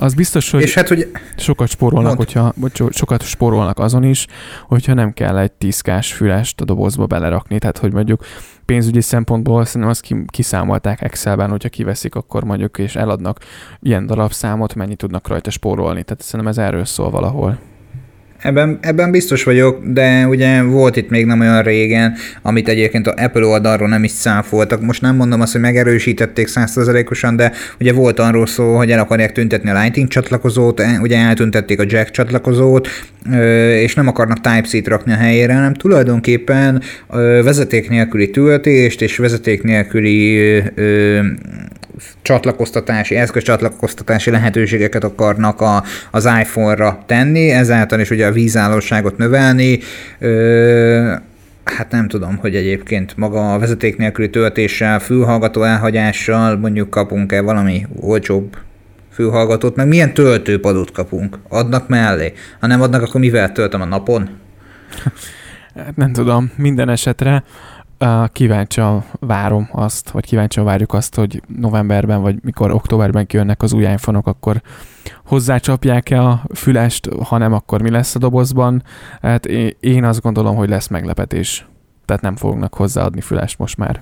Az 0.00 0.14
biztos, 0.14 0.50
hogy, 0.50 0.62
és 0.62 0.74
hát, 0.74 0.88
hogy 0.88 1.10
sokat 1.36 1.68
spórolnak, 1.68 2.16
hogyha, 2.16 2.54
sokat 2.90 3.22
spórolnak 3.22 3.78
azon 3.78 4.02
is, 4.02 4.26
hogyha 4.66 4.94
nem 4.94 5.12
kell 5.12 5.38
egy 5.38 5.52
tízkás 5.52 6.12
fülest 6.12 6.60
a 6.60 6.64
dobozba 6.64 7.06
belerakni. 7.06 7.58
Tehát, 7.58 7.78
hogy 7.78 7.92
mondjuk 7.92 8.24
pénzügyi 8.64 9.00
szempontból 9.00 9.64
szerintem 9.64 9.90
azt 9.90 10.06
kiszámolták 10.26 11.00
Excelben, 11.00 11.50
hogyha 11.50 11.68
kiveszik, 11.68 12.14
akkor 12.14 12.44
mondjuk 12.44 12.78
és 12.78 12.96
eladnak 12.96 13.38
ilyen 13.80 14.06
darabszámot, 14.06 14.74
mennyit 14.74 14.96
tudnak 14.98 15.28
rajta 15.28 15.50
spórolni. 15.50 16.02
Tehát 16.02 16.22
szerintem 16.22 16.48
ez 16.48 16.58
erről 16.58 16.84
szól 16.84 17.10
valahol. 17.10 17.58
Ebben, 18.42 18.78
ebben 18.80 19.10
biztos 19.10 19.44
vagyok, 19.44 19.84
de 19.84 20.26
ugye 20.26 20.62
volt 20.62 20.96
itt 20.96 21.10
még 21.10 21.26
nem 21.26 21.40
olyan 21.40 21.62
régen, 21.62 22.14
amit 22.42 22.68
egyébként 22.68 23.06
a 23.06 23.14
Apple 23.16 23.46
oldalról 23.46 23.88
nem 23.88 24.04
is 24.04 24.10
száfoltak. 24.10 24.80
Most 24.80 25.02
nem 25.02 25.16
mondom 25.16 25.40
azt, 25.40 25.52
hogy 25.52 25.60
megerősítették 25.60 26.46
százszerzalékosan, 26.46 27.36
de 27.36 27.52
ugye 27.80 27.92
volt 27.92 28.18
arról 28.18 28.46
szó, 28.46 28.76
hogy 28.76 28.90
el 28.90 28.98
akarják 28.98 29.32
tüntetni 29.32 29.70
a 29.70 29.80
Lightning 29.80 30.08
csatlakozót, 30.08 30.80
e, 30.80 30.98
ugye 31.02 31.16
eltüntették 31.16 31.80
a 31.80 31.84
Jack 31.86 32.10
csatlakozót, 32.10 32.88
és 33.74 33.94
nem 33.94 34.08
akarnak 34.08 34.40
Type-C-t 34.40 34.88
rakni 34.88 35.12
a 35.12 35.16
helyére, 35.16 35.54
hanem 35.54 35.74
tulajdonképpen 35.74 36.82
vezeték 37.42 37.88
nélküli 37.88 38.30
töltést 38.30 39.02
és 39.02 39.16
vezeték 39.16 39.62
nélküli 39.62 40.38
csatlakoztatási, 42.22 43.16
eszközcsatlakoztatási 43.16 44.30
lehetőségeket 44.30 45.04
akarnak 45.04 45.60
a, 45.60 45.84
az 46.10 46.24
iPhone-ra 46.40 47.02
tenni, 47.06 47.50
ezáltal 47.50 48.00
is 48.00 48.10
ugye 48.10 48.26
a 48.26 48.32
vízállóságot 48.32 49.16
növelni, 49.16 49.78
ö, 50.18 51.14
hát 51.64 51.90
nem 51.90 52.08
tudom, 52.08 52.36
hogy 52.36 52.56
egyébként 52.56 53.16
maga 53.16 53.52
a 53.52 53.58
vezeték 53.58 53.96
nélküli 53.96 54.30
töltéssel, 54.30 54.98
fülhallgató 54.98 55.62
elhagyással 55.62 56.56
mondjuk 56.56 56.90
kapunk-e 56.90 57.40
valami 57.40 57.86
olcsóbb 58.00 58.56
fülhallgatót, 59.12 59.76
meg 59.76 59.88
milyen 59.88 60.14
töltőpadot 60.14 60.92
kapunk? 60.92 61.38
Adnak 61.48 61.88
mellé? 61.88 62.32
Ha 62.60 62.66
nem 62.66 62.80
adnak, 62.82 63.02
akkor 63.02 63.20
mivel 63.20 63.52
töltöm 63.52 63.80
a 63.80 63.84
napon? 63.84 64.28
Nem 65.94 66.12
tudom, 66.12 66.52
minden 66.56 66.88
esetre 66.88 67.44
kíváncsian 68.32 69.04
várom 69.20 69.68
azt, 69.72 70.10
vagy 70.10 70.26
kíváncsian 70.26 70.64
várjuk 70.64 70.92
azt, 70.92 71.14
hogy 71.14 71.42
novemberben, 71.46 72.20
vagy 72.20 72.36
mikor 72.42 72.70
októberben 72.70 73.26
kijönnek 73.26 73.62
az 73.62 73.72
új 73.72 73.84
iphone 73.84 74.20
akkor 74.24 74.62
hozzácsapják-e 75.24 76.22
a 76.22 76.42
fülest, 76.54 77.08
ha 77.24 77.38
nem, 77.38 77.52
akkor 77.52 77.82
mi 77.82 77.90
lesz 77.90 78.14
a 78.14 78.18
dobozban. 78.18 78.82
Hát 79.22 79.46
én 79.80 80.04
azt 80.04 80.20
gondolom, 80.20 80.56
hogy 80.56 80.68
lesz 80.68 80.88
meglepetés. 80.88 81.66
Tehát 82.04 82.22
nem 82.22 82.36
fognak 82.36 82.74
hozzáadni 82.74 83.20
fülest 83.20 83.58
most 83.58 83.76
már. 83.76 84.00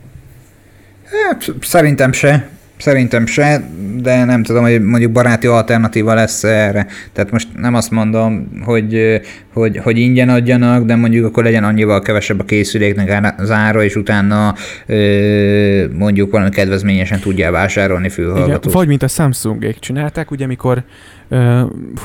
Hát, 1.04 1.52
szerintem 1.60 2.12
se. 2.12 2.48
Szerintem 2.78 3.26
se, 3.26 3.70
de 4.00 4.24
nem 4.24 4.42
tudom, 4.42 4.62
hogy 4.62 4.82
mondjuk 4.82 5.12
baráti 5.12 5.46
alternatíva 5.46 6.14
lesz 6.14 6.44
erre. 6.44 6.86
Tehát 7.12 7.30
most 7.30 7.48
nem 7.56 7.74
azt 7.74 7.90
mondom, 7.90 8.48
hogy, 8.64 9.20
hogy, 9.52 9.78
hogy 9.78 9.98
ingyen 9.98 10.28
adjanak, 10.28 10.84
de 10.84 10.96
mondjuk 10.96 11.26
akkor 11.26 11.44
legyen 11.44 11.64
annyival 11.64 12.00
kevesebb 12.00 12.40
a 12.40 12.44
készüléknek 12.44 13.34
az 13.38 13.50
ára, 13.50 13.82
és 13.82 13.96
utána 13.96 14.54
mondjuk 15.92 16.30
valami 16.30 16.50
kedvezményesen 16.50 17.20
tudja 17.20 17.50
vásárolni 17.50 18.08
fülhallgatót. 18.08 18.64
Igen, 18.64 18.76
vagy 18.76 18.88
mint 18.88 19.02
a 19.02 19.08
Samsungék 19.08 19.78
csinálták, 19.78 20.30
ugye 20.30 20.44
amikor 20.44 20.82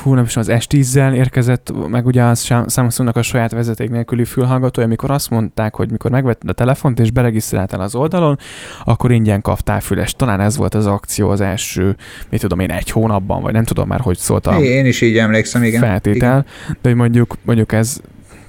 hú, 0.02 0.14
nem 0.14 0.24
is 0.24 0.36
az 0.36 0.48
S10-zel 0.50 1.14
érkezett, 1.14 1.72
meg 1.88 2.06
ugye 2.06 2.22
az 2.22 2.42
Samsungnak 2.68 3.16
a 3.16 3.22
saját 3.22 3.52
vezeték 3.52 3.90
nélküli 3.90 4.24
fülhallgatója, 4.24 4.86
amikor 4.86 5.10
azt 5.10 5.30
mondták, 5.30 5.74
hogy 5.74 5.90
mikor 5.90 6.10
megvetted 6.10 6.50
a 6.50 6.52
telefont 6.52 7.00
és 7.00 7.10
beregisztráltál 7.10 7.80
az 7.80 7.94
oldalon, 7.94 8.38
akkor 8.84 9.12
ingyen 9.12 9.40
kaptál 9.40 9.80
füles. 9.80 10.12
Talán 10.12 10.40
ez 10.40 10.56
volt 10.56 10.74
az 10.74 10.86
akció 10.86 11.28
az 11.28 11.40
első, 11.40 11.96
mit 12.30 12.40
tudom 12.40 12.60
én, 12.60 12.70
egy 12.70 12.90
hónapban, 12.90 13.42
vagy 13.42 13.52
nem 13.52 13.64
tudom 13.64 13.88
már, 13.88 14.00
hogy 14.00 14.16
szólt 14.16 14.46
a 14.46 14.60
Én 14.60 14.86
is 14.86 15.00
így 15.00 15.18
emlékszem, 15.18 15.62
igen. 15.62 15.80
Feltétel, 15.80 16.16
igen. 16.16 16.76
de 16.82 16.88
hogy 16.88 16.94
mondjuk, 16.94 17.36
mondjuk 17.42 17.72
ez 17.72 18.00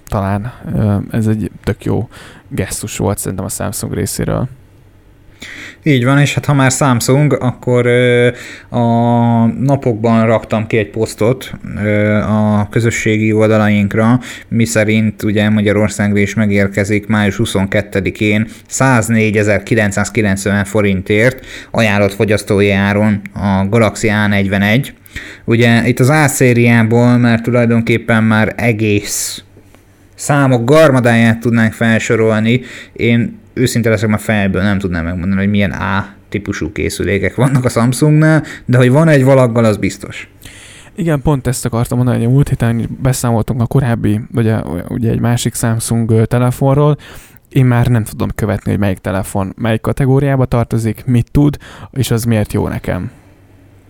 talán 0.07 0.53
ez 1.11 1.27
egy 1.27 1.51
tök 1.63 1.85
jó 1.85 2.09
gesztus 2.47 2.97
volt 2.97 3.17
szerintem 3.17 3.45
a 3.45 3.49
Samsung 3.49 3.93
részéről. 3.93 4.47
Így 5.83 6.05
van, 6.05 6.19
és 6.19 6.33
hát 6.33 6.45
ha 6.45 6.53
már 6.53 6.71
Samsung, 6.71 7.37
akkor 7.39 7.87
a 8.69 8.85
napokban 9.45 10.25
raktam 10.25 10.67
ki 10.67 10.77
egy 10.77 10.89
posztot 10.89 11.51
a 12.27 12.69
közösségi 12.69 13.33
oldalainkra, 13.33 14.19
mi 14.47 14.65
szerint 14.65 15.23
ugye 15.23 15.49
Magyarországra 15.49 16.19
is 16.19 16.33
megérkezik 16.33 17.07
május 17.07 17.39
22-én 17.43 18.47
104.990 18.71 20.61
forintért 20.65 21.45
ajánlott 21.71 22.13
fogyasztói 22.13 22.71
áron 22.71 23.21
a 23.33 23.67
Galaxy 23.69 24.09
A41. 24.11 24.87
Ugye 25.45 25.87
itt 25.87 25.99
az 25.99 26.09
A 26.09 26.27
szériából, 26.27 27.17
mert 27.17 27.43
tulajdonképpen 27.43 28.23
már 28.23 28.53
egész 28.57 29.43
számok 30.15 30.65
garmadáját 30.65 31.39
tudnánk 31.39 31.73
felsorolni. 31.73 32.61
Én 32.93 33.43
őszinte 33.55 33.89
leszek 33.89 34.09
már 34.09 34.19
fejből, 34.19 34.61
nem 34.61 34.79
tudnám 34.79 35.03
megmondani, 35.03 35.41
hogy 35.41 35.49
milyen 35.49 35.71
A 35.71 36.07
típusú 36.29 36.71
készülékek 36.71 37.35
vannak 37.35 37.65
a 37.65 37.69
Samsungnál, 37.69 38.43
de 38.65 38.77
hogy 38.77 38.91
van 38.91 39.07
egy 39.07 39.23
valaggal, 39.23 39.65
az 39.65 39.77
biztos. 39.77 40.29
Igen, 40.95 41.21
pont 41.21 41.47
ezt 41.47 41.65
akartam 41.65 41.97
mondani, 41.97 42.17
hogy 42.17 42.27
a 42.27 42.29
múlt 42.29 42.49
héten 42.49 42.97
beszámoltunk 43.01 43.61
a 43.61 43.65
korábbi, 43.65 44.19
ugye, 44.35 44.59
ugye 44.87 45.11
egy 45.11 45.19
másik 45.19 45.55
Samsung 45.55 46.25
telefonról, 46.25 46.97
én 47.49 47.65
már 47.65 47.87
nem 47.87 48.03
tudom 48.03 48.29
követni, 48.35 48.71
hogy 48.71 48.79
melyik 48.79 48.97
telefon 48.97 49.53
melyik 49.57 49.81
kategóriába 49.81 50.45
tartozik, 50.45 51.05
mit 51.05 51.31
tud, 51.31 51.57
és 51.91 52.11
az 52.11 52.23
miért 52.23 52.53
jó 52.53 52.67
nekem. 52.67 53.11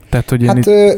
Tehát, 0.10 0.30
hogy 0.30 0.46
hát, 0.46 0.58
itt... 0.58 0.66
ö, 0.66 0.92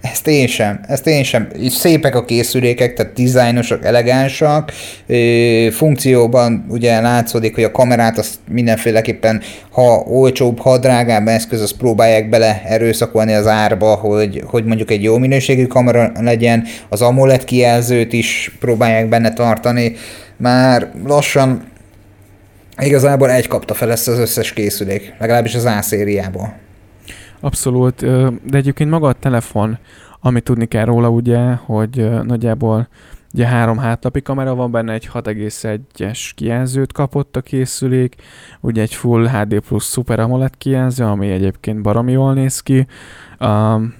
ezt 0.00 0.26
én 0.26 0.46
sem, 0.46 0.80
ezt 0.88 1.06
én 1.06 1.22
sem. 1.22 1.48
Szépek 1.68 2.14
a 2.14 2.24
készülékek, 2.24 2.94
tehát 2.94 3.12
dizájnosak, 3.12 3.84
elegánsak. 3.84 4.72
Funkcióban 5.70 6.66
ugye 6.68 7.00
látszódik, 7.00 7.54
hogy 7.54 7.64
a 7.64 7.70
kamerát 7.70 8.18
azt 8.18 8.34
mindenféleképpen, 8.50 9.42
ha 9.70 10.04
olcsóbb, 10.06 10.58
ha 10.58 10.78
drágább 10.78 11.26
eszköz, 11.26 11.60
azt 11.60 11.76
próbálják 11.76 12.28
bele 12.28 12.62
erőszakolni 12.64 13.32
az 13.32 13.46
árba, 13.46 13.94
hogy, 13.94 14.42
hogy 14.46 14.64
mondjuk 14.64 14.90
egy 14.90 15.02
jó 15.02 15.18
minőségű 15.18 15.66
kamera 15.66 16.12
legyen. 16.20 16.64
Az 16.88 17.02
AMOLED 17.02 17.44
kijelzőt 17.44 18.12
is 18.12 18.56
próbálják 18.60 19.08
benne 19.08 19.32
tartani. 19.32 19.92
Már 20.36 20.90
lassan 21.06 21.66
igazából 22.80 23.30
egy 23.30 23.46
kapta 23.46 23.74
fel 23.74 23.90
ezt 23.90 24.08
az 24.08 24.18
összes 24.18 24.52
készülék, 24.52 25.14
legalábbis 25.18 25.54
az 25.54 25.64
A 25.64 25.82
szériából. 25.82 26.67
Abszolút, 27.40 28.00
de 28.44 28.56
egyébként 28.56 28.90
maga 28.90 29.08
a 29.08 29.12
telefon, 29.12 29.78
amit 30.20 30.44
tudni 30.44 30.66
kell 30.66 30.84
róla 30.84 31.10
ugye, 31.10 31.54
hogy 31.54 32.10
nagyjából 32.22 32.88
ugye 33.32 33.46
három 33.46 33.78
hátlapi 33.78 34.22
kamera 34.22 34.54
van 34.54 34.70
benne, 34.70 34.92
egy 34.92 35.08
6,1-es 35.12 36.30
kijelzőt 36.34 36.92
kapott 36.92 37.36
a 37.36 37.40
készülék, 37.40 38.14
ugye 38.60 38.82
egy 38.82 38.94
Full 38.94 39.28
HD 39.28 39.60
Plus 39.60 39.84
Super 39.84 40.20
AMOLED 40.20 40.56
kijelző, 40.58 41.04
ami 41.04 41.30
egyébként 41.30 41.82
baromi 41.82 42.12
jól 42.12 42.34
néz 42.34 42.60
ki. 42.60 42.86
Um, 43.40 43.94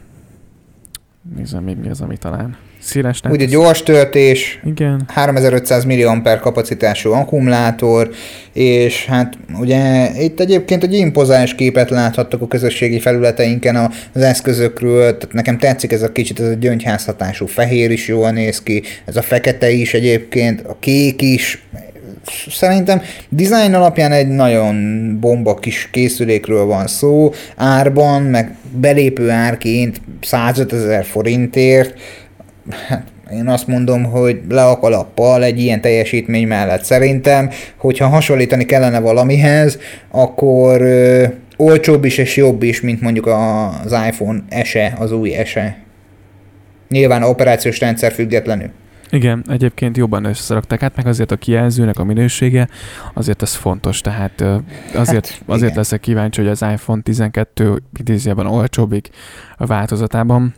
nézem 1.36 1.64
még 1.64 1.76
mi 1.76 1.88
az, 1.88 2.00
ami 2.00 2.16
talán 2.16 2.56
széles 2.88 3.20
Ugye 3.28 3.44
gyors 3.44 3.82
töltés, 3.82 4.60
Igen. 4.64 5.02
3500 5.08 5.84
mAh 5.84 6.40
kapacitású 6.40 7.12
akkumulátor, 7.12 8.10
és 8.52 9.06
hát 9.06 9.38
ugye 9.58 10.10
itt 10.18 10.40
egyébként 10.40 10.82
egy 10.82 10.94
impozáns 10.94 11.54
képet 11.54 11.90
láthattok 11.90 12.42
a 12.42 12.48
közösségi 12.48 12.98
felületeinken 12.98 13.76
az 14.14 14.22
eszközökről, 14.22 15.02
tehát 15.02 15.32
nekem 15.32 15.58
tetszik 15.58 15.92
ez 15.92 16.02
a 16.02 16.12
kicsit, 16.12 16.40
ez 16.40 16.48
a 16.48 16.54
gyöngyházhatású 16.54 17.46
fehér 17.46 17.90
is 17.90 18.08
jól 18.08 18.30
néz 18.30 18.62
ki, 18.62 18.82
ez 19.04 19.16
a 19.16 19.22
fekete 19.22 19.70
is 19.70 19.94
egyébként, 19.94 20.60
a 20.60 20.76
kék 20.80 21.22
is, 21.22 21.62
szerintem 22.50 23.00
design 23.28 23.74
alapján 23.74 24.12
egy 24.12 24.28
nagyon 24.28 24.76
bomba 25.20 25.54
kis 25.54 25.88
készülékről 25.92 26.64
van 26.64 26.86
szó, 26.86 27.32
árban, 27.56 28.22
meg 28.22 28.56
belépő 28.80 29.30
árként 29.30 30.00
105 30.20 30.72
ezer 30.72 31.04
forintért, 31.04 31.94
hát 32.88 33.06
én 33.32 33.48
azt 33.48 33.66
mondom, 33.66 34.04
hogy 34.04 34.40
le 34.48 34.64
a 34.64 34.78
kalappal 34.78 35.44
egy 35.44 35.60
ilyen 35.60 35.80
teljesítmény 35.80 36.46
mellett. 36.46 36.82
Szerintem, 36.84 37.50
hogyha 37.76 38.06
hasonlítani 38.06 38.64
kellene 38.64 39.00
valamihez, 39.00 39.78
akkor 40.10 40.80
ö, 40.80 41.26
olcsóbb 41.56 42.04
is 42.04 42.18
és 42.18 42.36
jobb 42.36 42.62
is, 42.62 42.80
mint 42.80 43.00
mondjuk 43.00 43.26
az 43.26 43.96
iPhone 44.08 44.42
SE, 44.64 44.96
az 44.98 45.12
új 45.12 45.34
SE. 45.44 45.78
Nyilván 46.88 47.22
operációs 47.22 47.80
rendszer 47.80 48.12
függetlenül. 48.12 48.70
Igen, 49.10 49.44
egyébként 49.48 49.96
jobban 49.96 50.24
összerakták 50.24 50.80
hát 50.80 50.96
meg 50.96 51.06
azért 51.06 51.30
a 51.30 51.36
kijelzőnek 51.36 51.98
a 51.98 52.04
minősége, 52.04 52.68
azért 53.14 53.42
ez 53.42 53.54
fontos, 53.54 54.00
tehát 54.00 54.44
azért, 54.94 55.28
hát, 55.28 55.42
azért 55.46 55.74
leszek 55.74 56.00
kíváncsi, 56.00 56.40
hogy 56.40 56.50
az 56.50 56.62
iPhone 56.62 57.02
12 57.02 57.82
idézőben 57.98 58.46
olcsóbbik 58.46 59.08
a 59.56 59.66
változatában 59.66 60.54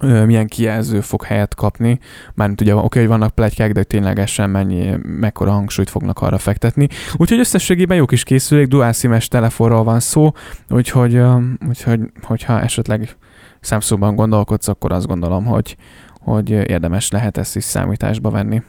milyen 0.00 0.46
kijelző 0.46 1.00
fog 1.00 1.24
helyet 1.24 1.54
kapni, 1.54 1.98
mármint 2.34 2.60
ugye 2.60 2.74
oké, 2.74 2.98
hogy 2.98 3.08
vannak 3.08 3.34
plegykák, 3.34 3.72
de 3.72 3.82
ténylegesen 3.82 4.50
mennyi, 4.50 4.94
mekkora 5.02 5.50
hangsúlyt 5.50 5.90
fognak 5.90 6.20
arra 6.20 6.38
fektetni. 6.38 6.88
Úgyhogy 7.16 7.38
összességében 7.38 7.96
jó 7.96 8.04
kis 8.04 8.22
készülék, 8.22 8.66
dual 8.66 8.92
telefonról 9.28 9.84
van 9.84 10.00
szó, 10.00 10.32
úgyhogy, 10.68 11.20
úgyhogy 11.68 12.00
hogyha 12.22 12.60
esetleg 12.60 13.16
Samsungban 13.60 14.14
gondolkodsz, 14.14 14.68
akkor 14.68 14.92
azt 14.92 15.06
gondolom, 15.06 15.44
hogy, 15.44 15.76
hogy 16.20 16.50
érdemes 16.50 17.10
lehet 17.10 17.36
ezt 17.36 17.56
is 17.56 17.64
számításba 17.64 18.30
venni. 18.30 18.62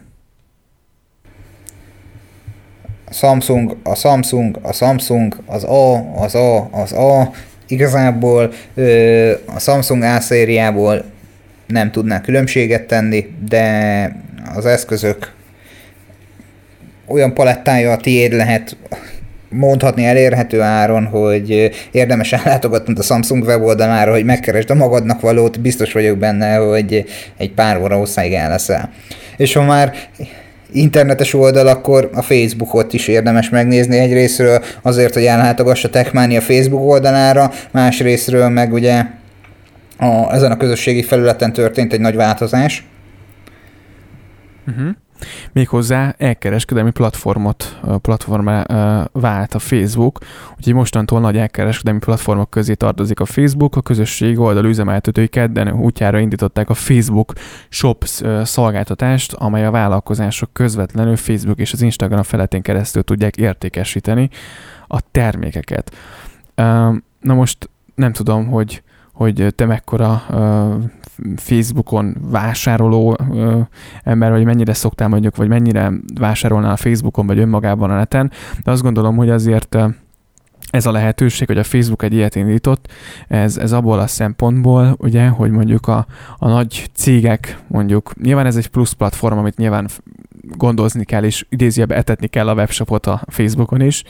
Samsung, 3.12 3.78
a 3.84 3.96
Samsung, 3.96 4.60
a 4.62 4.74
Samsung, 4.74 5.36
az 5.46 5.64
A, 5.64 6.14
az 6.22 6.36
A, 6.36 6.70
az 6.72 6.94
A. 6.94 7.32
Igazából 7.68 8.52
ö, 8.74 9.32
a 9.56 9.60
Samsung 9.60 10.04
A 10.04 10.20
szériából 10.20 11.04
nem 11.72 11.92
tudná 11.92 12.22
különbséget 12.22 12.84
tenni, 12.84 13.26
de 13.50 14.16
az 14.56 14.66
eszközök 14.66 15.32
olyan 17.08 17.34
palettája 17.34 17.92
a 17.92 17.98
tiéd 17.98 18.34
lehet 18.34 18.78
mondhatni 19.50 20.06
elérhető 20.06 20.62
áron, 20.62 21.06
hogy 21.06 21.72
érdemes 21.92 22.34
ellátogatnod 22.34 23.00
a 23.00 23.02
Samsung 23.02 23.44
weboldalára, 23.44 24.12
hogy 24.12 24.26
megkeresd 24.26 24.70
a 24.70 24.76
magadnak 24.76 25.22
valót, 25.22 25.62
biztos 25.62 25.92
vagyok 25.92 26.18
benne, 26.18 26.56
hogy 26.56 27.06
egy 27.38 27.52
pár 27.52 27.78
óra 27.78 27.98
hosszáig 27.98 28.34
el 28.34 28.50
leszel. 28.50 28.92
És 29.38 29.54
ha 29.54 29.64
már 29.64 29.94
internetes 30.74 31.34
oldal, 31.34 31.68
akkor 31.68 32.10
a 32.14 32.22
Facebookot 32.22 32.94
is 32.94 33.08
érdemes 33.08 33.50
megnézni 33.50 33.98
egyrésztről, 33.98 34.64
azért, 34.82 35.14
hogy 35.14 35.26
ellátogass 35.26 35.84
a 35.84 35.90
Techmania 35.90 36.42
Facebook 36.42 36.90
oldalára, 36.90 37.52
másrésztről 37.72 38.50
meg 38.50 38.74
ugye 38.74 39.04
a, 40.02 40.34
ezen 40.34 40.52
a 40.52 40.58
közösségi 40.58 41.04
felületen 41.04 41.54
történt 41.54 41.94
egy 41.94 42.00
nagy 42.00 42.16
változás. 42.16 42.86
Uh-huh. 44.68 44.90
Méghozzá 45.52 46.16
elkereskedelmi 46.18 46.92
platformot, 46.92 47.80
platformá 48.02 48.64
vált 49.12 49.54
a 49.54 49.60
Facebook, 49.60 50.20
úgyhogy 50.58 50.74
mostantól 50.74 51.20
nagy 51.20 51.38
elkereskedelmi 51.38 52.00
platformok 52.00 52.50
közé 52.50 52.74
tartozik 52.74 53.20
a 53.20 53.26
Facebook, 53.26 53.76
a 53.76 53.82
közösség 53.82 54.40
oldal 54.40 54.66
üzemeltetői 54.66 55.28
kedden 55.28 55.74
útjára 55.74 56.20
indították 56.20 56.70
a 56.70 56.74
Facebook 56.74 57.34
Shops 57.70 58.22
szolgáltatást, 58.44 59.34
amely 59.34 59.66
a 59.66 59.72
vállalkozások 59.72 60.54
közvetlenül 60.54 61.16
Facebook 61.16 61.60
és 61.60 61.74
az 61.74 61.82
Instagram 61.82 62.24
feletén 62.24 62.62
keresztül 62.62 63.04
tudják 63.04 63.38
értékesíteni 63.38 64.30
a 64.88 65.00
termékeket. 65.12 65.96
Na 67.20 67.34
most 67.34 67.70
nem 67.96 68.12
tudom, 68.12 68.48
hogy 68.48 68.84
hogy 69.22 69.54
te 69.56 69.66
mekkora 69.66 70.24
Facebookon 71.36 72.16
vásároló 72.22 73.18
ember, 74.04 74.32
vagy 74.32 74.44
mennyire 74.44 74.74
szoktál 74.74 75.08
mondjuk, 75.08 75.36
vagy 75.36 75.48
mennyire 75.48 75.92
vásárolnál 76.20 76.72
a 76.72 76.78
Facebookon, 76.78 77.28
vagy 77.28 77.40
önmagában 77.40 77.92
a 77.92 77.96
neten, 77.96 78.32
de 78.64 78.72
azt 78.72 78.82
gondolom, 78.82 79.16
hogy 79.16 79.30
azért 79.30 79.78
ez 80.72 80.86
a 80.86 80.92
lehetőség, 80.92 81.48
hogy 81.48 81.58
a 81.58 81.64
Facebook 81.64 82.04
egy 82.04 82.14
ilyet 82.14 82.36
indított, 82.36 82.92
ez, 83.28 83.58
ez 83.58 83.72
abból 83.72 84.00
a 84.00 84.08
szempontból, 84.08 84.96
ugye, 84.98 85.28
hogy 85.28 85.52
mondjuk 85.52 85.88
a, 85.88 86.06
a 86.38 86.48
nagy 86.48 86.90
cégek, 86.94 87.58
mondjuk, 87.68 88.14
nyilván 88.22 88.46
ez 88.46 88.56
egy 88.56 88.68
plusz 88.68 88.92
platform, 88.92 89.38
amit 89.38 89.58
nyilván 89.58 89.90
gondozni 90.58 91.06
kell, 91.06 91.24
és 91.24 91.46
idézőjelbe 91.50 91.96
etetni 91.96 92.28
kell 92.28 92.48
a 92.48 92.54
webshopot 92.54 93.06
a 93.06 93.22
Facebookon 93.28 93.82
is, 93.82 94.04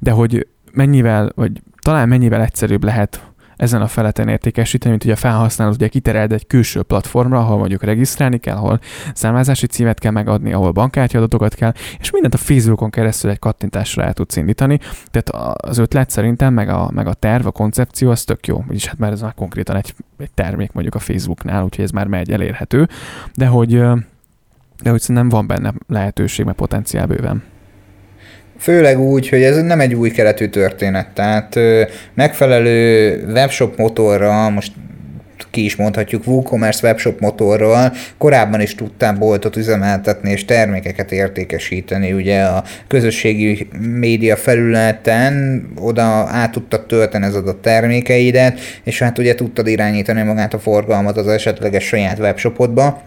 de 0.00 0.10
hogy 0.10 0.46
mennyivel, 0.72 1.32
vagy 1.34 1.62
talán 1.80 2.08
mennyivel 2.08 2.42
egyszerűbb 2.42 2.84
lehet 2.84 3.31
ezen 3.62 3.82
a 3.82 3.86
feleten 3.86 4.28
értékesíteni, 4.28 4.90
mint 4.90 5.02
hogy 5.02 5.12
a 5.12 5.16
felhasználót 5.16 5.74
ugye 5.74 5.88
kitereld 5.88 6.32
egy 6.32 6.46
külső 6.46 6.82
platformra, 6.82 7.38
ahol 7.38 7.58
mondjuk 7.58 7.82
regisztrálni 7.82 8.38
kell, 8.38 8.56
ahol 8.56 8.80
számlázási 9.14 9.66
címet 9.66 9.98
kell 9.98 10.10
megadni, 10.10 10.52
ahol 10.52 10.70
bankkártya 10.70 11.18
adatokat 11.18 11.54
kell, 11.54 11.72
és 11.98 12.10
mindent 12.10 12.34
a 12.34 12.36
Facebookon 12.36 12.90
keresztül 12.90 13.30
egy 13.30 13.38
kattintásra 13.38 14.02
el 14.02 14.12
tudsz 14.12 14.36
indítani. 14.36 14.78
Tehát 15.10 15.54
az 15.56 15.78
ötlet 15.78 16.10
szerintem, 16.10 16.54
meg 16.54 16.68
a, 16.68 16.90
meg 16.94 17.06
a 17.06 17.14
terv, 17.14 17.46
a 17.46 17.50
koncepció, 17.50 18.10
az 18.10 18.24
tök 18.24 18.46
jó. 18.46 18.64
Vagyis 18.66 18.86
hát 18.86 18.98
már 18.98 19.12
ez 19.12 19.20
már 19.20 19.34
konkrétan 19.34 19.76
egy, 19.76 19.94
egy 20.18 20.30
termék 20.30 20.72
mondjuk 20.72 20.94
a 20.94 20.98
Facebooknál, 20.98 21.64
úgyhogy 21.64 21.84
ez 21.84 21.90
már 21.90 22.06
megy 22.06 22.30
elérhető, 22.30 22.88
de 23.34 23.46
hogy 23.46 23.70
de 24.82 24.90
hogy 24.90 25.00
szerintem 25.00 25.28
van 25.28 25.46
benne 25.46 25.72
lehetőség, 25.86 26.44
meg 26.44 26.54
potenciál 26.54 27.06
bőven. 27.06 27.51
Főleg 28.62 29.00
úgy, 29.00 29.28
hogy 29.28 29.42
ez 29.42 29.62
nem 29.62 29.80
egy 29.80 29.94
új 29.94 30.10
keletű 30.10 30.46
történet, 30.46 31.08
tehát 31.08 31.58
megfelelő 32.14 33.24
webshop 33.32 33.76
motorra, 33.78 34.50
most 34.50 34.72
ki 35.50 35.64
is 35.64 35.76
mondhatjuk, 35.76 36.26
WooCommerce 36.26 36.86
webshop 36.86 37.20
motorral 37.20 37.92
korábban 38.18 38.60
is 38.60 38.74
tudtál 38.74 39.12
boltot 39.12 39.56
üzemeltetni 39.56 40.30
és 40.30 40.44
termékeket 40.44 41.12
értékesíteni. 41.12 42.12
Ugye 42.12 42.42
a 42.42 42.64
közösségi 42.86 43.68
média 43.80 44.36
felületen 44.36 45.66
oda 45.80 46.02
át 46.28 46.52
tudtad 46.52 46.86
tölteni 46.86 47.24
az 47.24 47.34
adott 47.34 47.62
termékeidet, 47.62 48.60
és 48.84 48.98
hát 48.98 49.18
ugye 49.18 49.34
tudtad 49.34 49.66
irányítani 49.66 50.22
magát 50.22 50.54
a 50.54 50.58
forgalmat 50.58 51.16
az 51.16 51.28
esetleges 51.28 51.84
saját 51.84 52.18
webshopodba. 52.18 53.02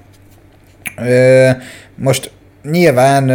Most 1.96 2.32
nyilván 2.72 3.30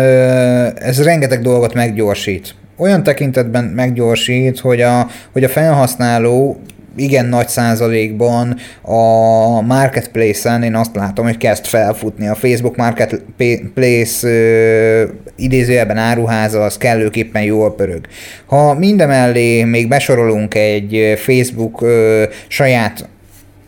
ez 0.75 1.03
rengeteg 1.03 1.41
dolgot 1.41 1.75
meggyorsít. 1.75 2.55
Olyan 2.77 3.03
tekintetben 3.03 3.65
meggyorsít, 3.65 4.59
hogy 4.59 4.81
a, 4.81 5.07
hogy 5.33 5.45
a 5.45 5.49
felhasználó 5.49 6.61
igen 6.97 7.27
nagy 7.27 7.49
százalékban 7.49 8.57
a 8.83 9.61
marketplace-en 9.61 10.63
én 10.63 10.75
azt 10.75 10.97
látom, 10.97 11.25
hogy 11.25 11.37
kezd 11.37 11.65
felfutni. 11.65 12.29
A 12.29 12.35
Facebook 12.35 12.77
Marketplace 12.77 14.29
ö, 14.29 15.05
idézőjelben 15.37 15.97
áruháza 15.97 16.65
az 16.65 16.77
kellőképpen 16.77 17.43
jól 17.43 17.75
pörög. 17.75 18.07
Ha 18.47 18.75
mindemellé 18.75 19.65
még 19.65 19.89
besorolunk 19.89 20.55
egy 20.55 21.15
Facebook 21.17 21.83
ö, 21.83 22.25
saját 22.49 23.09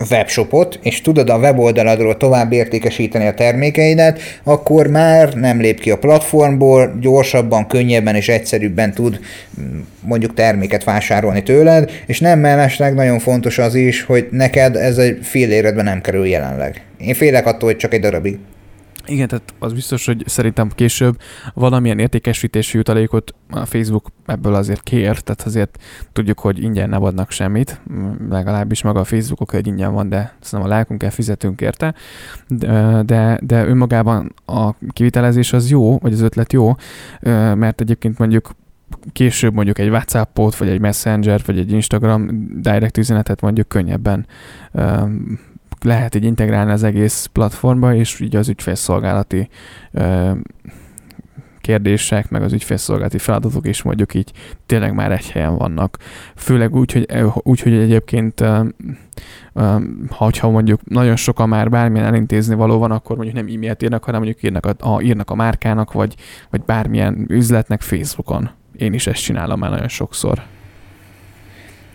webshopot, 0.09 0.79
és 0.81 1.01
tudod 1.01 1.29
a 1.29 1.37
weboldaladról 1.37 2.17
tovább 2.17 2.51
értékesíteni 2.51 3.27
a 3.27 3.33
termékeidet, 3.33 4.19
akkor 4.43 4.87
már 4.87 5.33
nem 5.33 5.59
lép 5.59 5.79
ki 5.79 5.91
a 5.91 5.97
platformból, 5.97 6.97
gyorsabban, 7.01 7.67
könnyebben 7.67 8.15
és 8.15 8.29
egyszerűbben 8.29 8.93
tud 8.93 9.19
mm, 9.61 9.79
mondjuk 10.01 10.33
terméket 10.33 10.83
vásárolni 10.83 11.43
tőled, 11.43 11.91
és 12.05 12.19
nem 12.19 12.39
mellesleg 12.39 12.93
nagyon 12.93 13.19
fontos 13.19 13.57
az 13.57 13.75
is, 13.75 14.03
hogy 14.03 14.27
neked 14.31 14.75
ez 14.75 14.97
egy 14.97 15.19
fél 15.21 15.51
éredben 15.51 15.85
nem 15.85 16.01
kerül 16.01 16.25
jelenleg. 16.25 16.81
Én 16.97 17.13
félek 17.13 17.45
attól, 17.45 17.69
hogy 17.69 17.77
csak 17.77 17.93
egy 17.93 18.01
darabig. 18.01 18.37
Igen, 19.05 19.27
tehát 19.27 19.53
az 19.59 19.73
biztos, 19.73 20.05
hogy 20.05 20.23
szerintem 20.25 20.69
később 20.69 21.19
valamilyen 21.53 21.99
értékesítési 21.99 22.77
jutalékot 22.77 23.35
a 23.49 23.65
Facebook 23.65 24.07
ebből 24.25 24.55
azért 24.55 24.83
kér, 24.83 25.19
tehát 25.19 25.41
azért 25.41 25.79
tudjuk, 26.11 26.39
hogy 26.39 26.63
ingyen 26.63 26.89
nem 26.89 27.03
adnak 27.03 27.31
semmit, 27.31 27.81
legalábbis 28.29 28.83
maga 28.83 28.99
a 28.99 29.03
Facebookok 29.03 29.51
hogy 29.51 29.67
ingyen 29.67 29.93
van, 29.93 30.09
de 30.09 30.35
szerintem 30.41 30.71
a 30.71 30.75
lelkünkkel 30.75 31.11
fizetünk 31.11 31.61
érte, 31.61 31.93
de, 33.05 33.39
de 33.41 33.65
önmagában 33.65 34.33
a 34.45 34.71
kivitelezés 34.89 35.53
az 35.53 35.69
jó, 35.69 35.97
vagy 35.97 36.13
az 36.13 36.21
ötlet 36.21 36.53
jó, 36.53 36.75
mert 37.55 37.81
egyébként 37.81 38.17
mondjuk 38.17 38.51
később 39.11 39.53
mondjuk 39.53 39.79
egy 39.79 39.89
WhatsAppot, 39.89 40.55
vagy 40.55 40.67
egy 40.67 40.79
Messenger, 40.79 41.41
vagy 41.45 41.57
egy 41.57 41.71
Instagram 41.71 42.47
direct 42.61 42.97
üzenetet 42.97 43.41
mondjuk 43.41 43.67
könnyebben 43.67 44.25
lehet 45.83 46.15
így 46.15 46.23
integrálni 46.23 46.71
az 46.71 46.83
egész 46.83 47.29
platformba, 47.31 47.95
és 47.95 48.19
így 48.19 48.35
az 48.35 48.49
ügyfélszolgálati 48.49 49.49
ö, 49.91 50.31
kérdések, 51.63 52.29
meg 52.29 52.41
az 52.41 52.53
ügyfélszolgálati 52.53 53.17
feladatok 53.17 53.67
is 53.67 53.81
mondjuk 53.81 54.13
így 54.13 54.31
tényleg 54.65 54.93
már 54.93 55.11
egy 55.11 55.31
helyen 55.31 55.57
vannak. 55.57 55.97
Főleg 56.35 56.75
úgy, 56.75 56.91
hogy, 56.91 57.07
úgy, 57.33 57.61
hogy 57.61 57.73
egyébként 57.73 58.39
ha, 60.09 60.31
ha 60.39 60.49
mondjuk 60.49 60.89
nagyon 60.89 61.15
sokan 61.15 61.49
már 61.49 61.69
bármilyen 61.69 62.07
elintézni 62.07 62.55
való 62.55 62.77
van, 62.77 62.91
akkor 62.91 63.15
mondjuk 63.15 63.37
nem 63.37 63.55
e-mailt 63.55 63.83
írnak, 63.83 64.03
hanem 64.03 64.21
mondjuk 64.21 64.43
írnak 64.43 64.65
a, 64.65 64.93
a, 64.93 65.01
írnak 65.01 65.29
a 65.29 65.35
márkának, 65.35 65.91
vagy, 65.91 66.15
vagy 66.49 66.61
bármilyen 66.61 67.25
üzletnek 67.29 67.81
Facebookon. 67.81 68.49
Én 68.77 68.93
is 68.93 69.07
ezt 69.07 69.21
csinálom 69.21 69.59
már 69.59 69.69
nagyon 69.69 69.87
sokszor. 69.87 70.41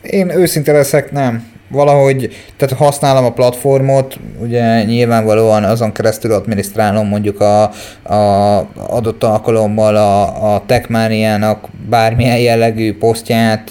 Én 0.03 0.31
őszinte 0.31 0.73
leszek, 0.73 1.11
nem 1.11 1.58
valahogy, 1.69 2.31
tehát 2.57 2.77
használom 2.77 3.25
a 3.25 3.33
platformot, 3.33 4.19
ugye 4.43 4.85
nyilvánvalóan 4.85 5.65
azon 5.65 5.93
keresztül 5.93 6.33
adminisztrálom 6.33 7.09
mondjuk 7.09 7.41
a, 7.41 7.63
a 8.03 8.59
adott 8.89 9.25
alkalommal 9.25 9.97
a, 9.97 10.55
a 10.55 10.63
Techmaniának 10.67 11.69
bármilyen 11.89 12.39
jellegű 12.39 12.97
posztját, 12.97 13.65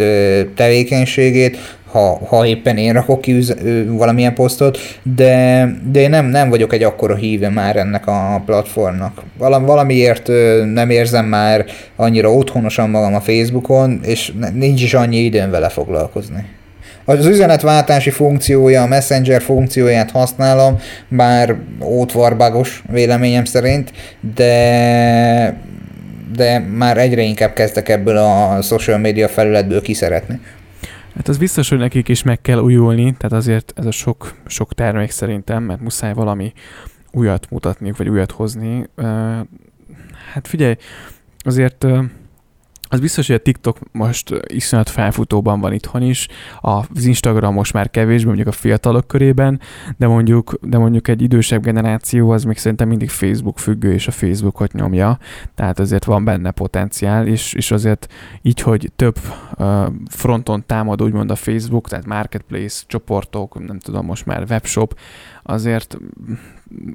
tevékenységét, 0.55 1.57
ha, 1.91 2.19
ha 2.27 2.45
éppen 2.45 2.77
én 2.77 2.93
rakok 2.93 3.21
ki 3.21 3.33
üz, 3.33 3.55
valamilyen 3.87 4.33
posztot, 4.33 4.77
de, 5.15 5.67
de 5.91 5.99
én 5.99 6.09
nem, 6.09 6.25
nem 6.25 6.49
vagyok 6.49 6.73
egy 6.73 6.83
akkora 6.83 7.15
híve 7.15 7.49
már 7.49 7.75
ennek 7.75 8.07
a 8.07 8.41
platformnak. 8.45 9.21
Valam, 9.37 9.65
valamiért 9.65 10.27
nem 10.73 10.89
érzem 10.89 11.25
már 11.25 11.65
annyira 11.95 12.33
otthonosan 12.33 12.89
magam 12.89 13.15
a 13.15 13.19
Facebookon, 13.19 13.99
és 14.03 14.33
nincs 14.53 14.83
is 14.83 14.93
annyi 14.93 15.17
időm 15.17 15.49
vele 15.49 15.69
foglalkozni. 15.69 16.56
Az 17.09 17.25
üzenetváltási 17.25 18.09
funkciója, 18.09 18.81
a 18.81 18.87
Messenger 18.87 19.41
funkcióját 19.41 20.11
használom, 20.11 20.79
bár 21.07 21.55
ótvarbagos 21.83 22.83
véleményem 22.91 23.45
szerint, 23.45 23.91
de 24.35 25.65
de 26.35 26.59
már 26.59 26.97
egyre 26.97 27.21
inkább 27.21 27.53
kezdek 27.53 27.89
ebből 27.89 28.17
a 28.17 28.61
social 28.61 28.97
media 28.97 29.27
felületből 29.27 29.81
kiszeretni. 29.81 30.39
Hát 31.15 31.27
az 31.27 31.37
biztos, 31.37 31.69
hogy 31.69 31.77
nekik 31.77 32.07
is 32.07 32.23
meg 32.23 32.41
kell 32.41 32.59
újulni, 32.59 33.15
tehát 33.17 33.37
azért 33.37 33.73
ez 33.75 33.85
a 33.85 33.91
sok, 33.91 34.35
sok 34.45 34.73
termék 34.73 35.11
szerintem, 35.11 35.63
mert 35.63 35.81
muszáj 35.81 36.13
valami 36.13 36.53
újat 37.11 37.49
mutatniuk, 37.49 37.97
vagy 37.97 38.09
újat 38.09 38.31
hozni. 38.31 38.89
Hát 40.33 40.47
figyelj, 40.47 40.75
azért 41.39 41.85
az 42.89 42.99
biztos, 42.99 43.27
hogy 43.27 43.35
a 43.35 43.39
TikTok 43.39 43.79
most 43.91 44.33
iszonyat 44.47 44.89
felfutóban 44.89 45.59
van 45.59 45.73
itthon 45.73 46.01
is, 46.01 46.27
az 46.59 47.05
Instagram 47.05 47.53
most 47.53 47.73
már 47.73 47.89
kevésbé, 47.89 48.25
mondjuk 48.25 48.47
a 48.47 48.51
fiatalok 48.51 49.07
körében, 49.07 49.59
de 49.97 50.07
mondjuk, 50.07 50.57
de 50.61 50.77
mondjuk 50.77 51.07
egy 51.07 51.21
idősebb 51.21 51.63
generáció 51.63 52.29
az 52.29 52.43
még 52.43 52.57
szerintem 52.57 52.87
mindig 52.87 53.09
Facebook 53.09 53.59
függő, 53.59 53.93
és 53.93 54.07
a 54.07 54.11
Facebookot 54.11 54.73
nyomja, 54.73 55.19
tehát 55.55 55.79
azért 55.79 56.05
van 56.05 56.23
benne 56.23 56.51
potenciál, 56.51 57.27
és, 57.27 57.53
és 57.53 57.71
azért 57.71 58.13
így, 58.41 58.61
hogy 58.61 58.91
több 58.95 59.17
fronton 60.09 60.63
támad 60.65 61.01
úgymond 61.01 61.31
a 61.31 61.35
Facebook, 61.35 61.89
tehát 61.89 62.05
marketplace, 62.05 62.83
csoportok, 62.87 63.67
nem 63.67 63.79
tudom, 63.79 64.05
most 64.05 64.25
már 64.25 64.45
webshop, 64.49 64.99
azért 65.43 65.97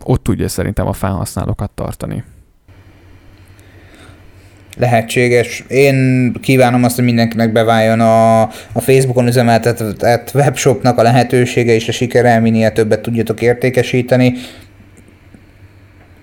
ott 0.05 0.22
tudja 0.22 0.48
szerintem 0.48 0.87
a 0.87 0.92
felhasználókat 0.92 1.70
tartani 1.70 2.24
lehetséges. 4.76 5.64
Én 5.68 6.32
kívánom 6.40 6.85
azt, 6.85 6.94
hogy 6.94 7.04
mindenkinek 7.04 7.52
beváljon 7.52 8.00
a, 8.00 8.40
a 8.72 8.80
Facebookon 8.80 9.26
üzemeltetett 9.26 10.30
webshopnak 10.35 10.98
a 10.98 11.02
lehetősége 11.02 11.72
és 11.72 11.88
a 11.88 11.92
sikere, 11.92 12.38
minél 12.38 12.72
többet 12.72 13.00
tudjatok 13.00 13.40
értékesíteni. 13.40 14.35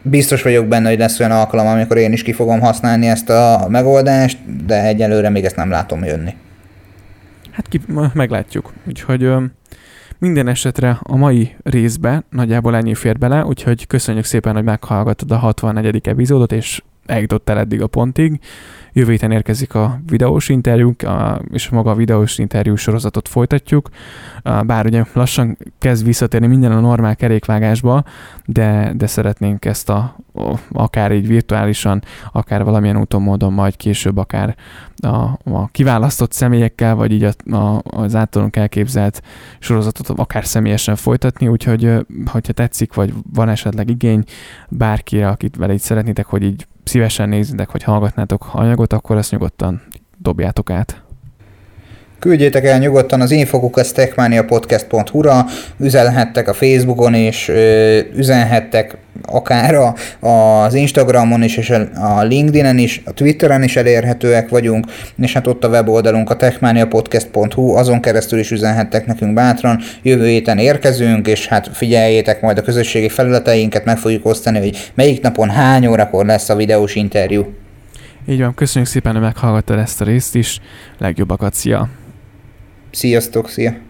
Biztos 0.02 0.42
vagyok 0.42 0.68
benne, 0.68 0.90
hogy 0.90 0.98
lesz 0.98 1.20
olyan 1.20 1.32
alkalom, 1.32 1.68
amikor 1.68 1.98
én 1.98 2.12
is 2.12 2.24
ki 2.24 2.32
fogom 2.32 2.60
használni 2.60 3.08
ezt 3.08 3.30
a 3.30 3.66
megoldást, 3.70 4.38
de 4.66 4.84
egyelőre 4.84 5.30
még 5.30 5.46
ezt 5.46 5.56
nem 5.56 5.70
látom 5.70 6.04
jönni. 6.04 6.34
Hát 7.52 7.68
ki, 7.68 7.82
meglátjuk. 8.14 8.74
Úgyhogy 8.88 9.32
minden 10.20 10.48
esetre 10.48 10.98
a 11.02 11.16
mai 11.16 11.56
részbe 11.64 12.24
nagyjából 12.30 12.76
ennyi 12.76 12.96
fér 12.96 13.18
bele, 13.18 13.46
úgyhogy 13.46 13.88
köszönjük 13.88 14.26
szépen, 14.26 14.54
hogy 14.54 14.64
meghallgattad 14.64 15.32
a 15.32 15.38
64. 15.38 16.08
epizódot, 16.08 16.52
és 16.52 16.82
eljutottál 17.10 17.58
eddig 17.58 17.82
a 17.82 17.88
pontig. 17.88 18.40
Jövő 18.94 19.12
héten 19.12 19.32
érkezik 19.32 19.74
a 19.74 20.00
videós 20.10 20.50
interjúnk, 20.50 21.02
a, 21.02 21.42
és 21.52 21.70
maga 21.70 21.92
a 21.92 21.96
videós 21.96 22.38
interjú 22.38 22.76
sorozatot 22.76 23.28
folytatjuk. 23.28 23.90
Bár 24.44 24.86
ugye 24.86 25.04
lassan 25.14 25.58
kezd 25.78 26.06
visszatérni 26.06 26.48
minden 26.48 26.72
a 26.72 26.80
normál 26.80 27.16
kerékvágásba, 27.16 28.04
de, 28.46 28.94
de 28.96 29.08
szeretnénk 29.08 29.66
ezt 29.66 29.90
a, 29.90 30.16
akár 30.72 31.12
így 31.12 31.28
virtuálisan, 31.28 32.04
akár 32.32 32.64
valamilyen 32.64 32.98
úton, 32.98 33.22
módon 33.22 33.54
majd 33.54 33.76
később 33.76 34.18
akár 34.18 34.56
a, 35.02 35.40
a 35.44 35.68
kiválasztott 35.72 36.32
személyekkel, 36.32 36.96
vagy 36.96 37.12
így 37.12 37.24
a, 37.24 37.56
a, 37.56 37.82
az 37.84 38.16
általunk 38.16 38.56
elképzelt 38.56 39.22
sorozatot 39.60 40.20
akár 40.20 40.46
személyesen 40.46 40.96
folytatni, 40.96 41.48
úgyhogy 41.48 41.94
hogyha 42.26 42.54
tetszik, 42.54 42.94
vagy 42.94 43.14
van 43.34 43.50
esetleg 43.50 43.90
igény 43.90 44.24
bárkire, 44.70 45.28
akit 45.28 45.56
vele 45.56 45.74
így 45.74 45.80
szeretnétek, 45.80 46.26
hogy 46.26 46.44
így 46.44 46.68
szívesen 46.84 47.30
nézitek, 47.30 47.70
hogy 47.70 47.84
hallgatnátok 47.84 48.50
anyagot, 48.52 48.94
akkor 48.94 49.18
ezt 49.18 49.32
nyugodtan 49.32 49.82
dobjátok 50.18 50.70
át. 50.70 51.09
Küldjétek 52.20 52.66
el 52.66 52.80
nyugodtan 52.80 53.22
az 53.22 53.32
infokukasztechmaniapodcast.hu-ra, 53.32 55.46
üzenhettek 55.78 56.48
a 56.48 56.54
Facebookon 56.54 57.14
is, 57.14 57.52
üzenhettek 58.16 58.98
akár 59.26 59.76
a, 59.76 59.96
az 60.28 60.74
Instagramon 60.74 61.44
is, 61.44 61.58
és 61.58 61.70
a 61.96 62.22
LinkedInen 62.22 62.78
is, 62.78 63.02
a 63.06 63.12
Twitteren 63.12 63.64
is 63.64 63.76
elérhetőek 63.76 64.50
vagyunk, 64.50 64.86
és 65.22 65.34
hát 65.34 65.48
ott 65.48 65.64
a 65.64 65.68
weboldalunk 65.68 66.30
a 66.30 66.36
techmaniapodcast.hu, 66.36 67.76
azon 67.76 68.02
keresztül 68.02 68.40
is 68.40 68.52
üzenhettek 68.52 69.06
nekünk 69.06 69.34
bátran. 69.34 69.80
Jövő 70.02 70.28
héten 70.28 70.58
érkezünk, 70.58 71.28
és 71.28 71.48
hát 71.48 71.70
figyeljétek 71.74 72.42
majd 72.42 72.58
a 72.58 72.62
közösségi 72.62 73.10
felületeinket, 73.10 73.86
meg 73.86 73.98
fogjuk 73.98 74.26
osztani, 74.26 74.60
hogy 74.60 74.92
melyik 74.94 75.22
napon 75.22 75.50
hány 75.50 75.88
órakor 75.88 76.26
lesz 76.26 76.50
a 76.50 76.56
videós 76.56 76.96
interjú. 76.96 77.54
Így 78.28 78.40
van, 78.40 78.54
köszönjük 78.54 78.92
szépen, 78.92 79.12
hogy 79.12 79.22
meghallgattad 79.22 79.80
ezt 79.80 80.02
a 80.02 80.06
részt 80.06 80.36
is. 80.36 80.60
Legjobbakat, 80.98 81.54
szia! 81.54 81.99
Sziasztok, 82.92 83.50
szia! 83.50 83.89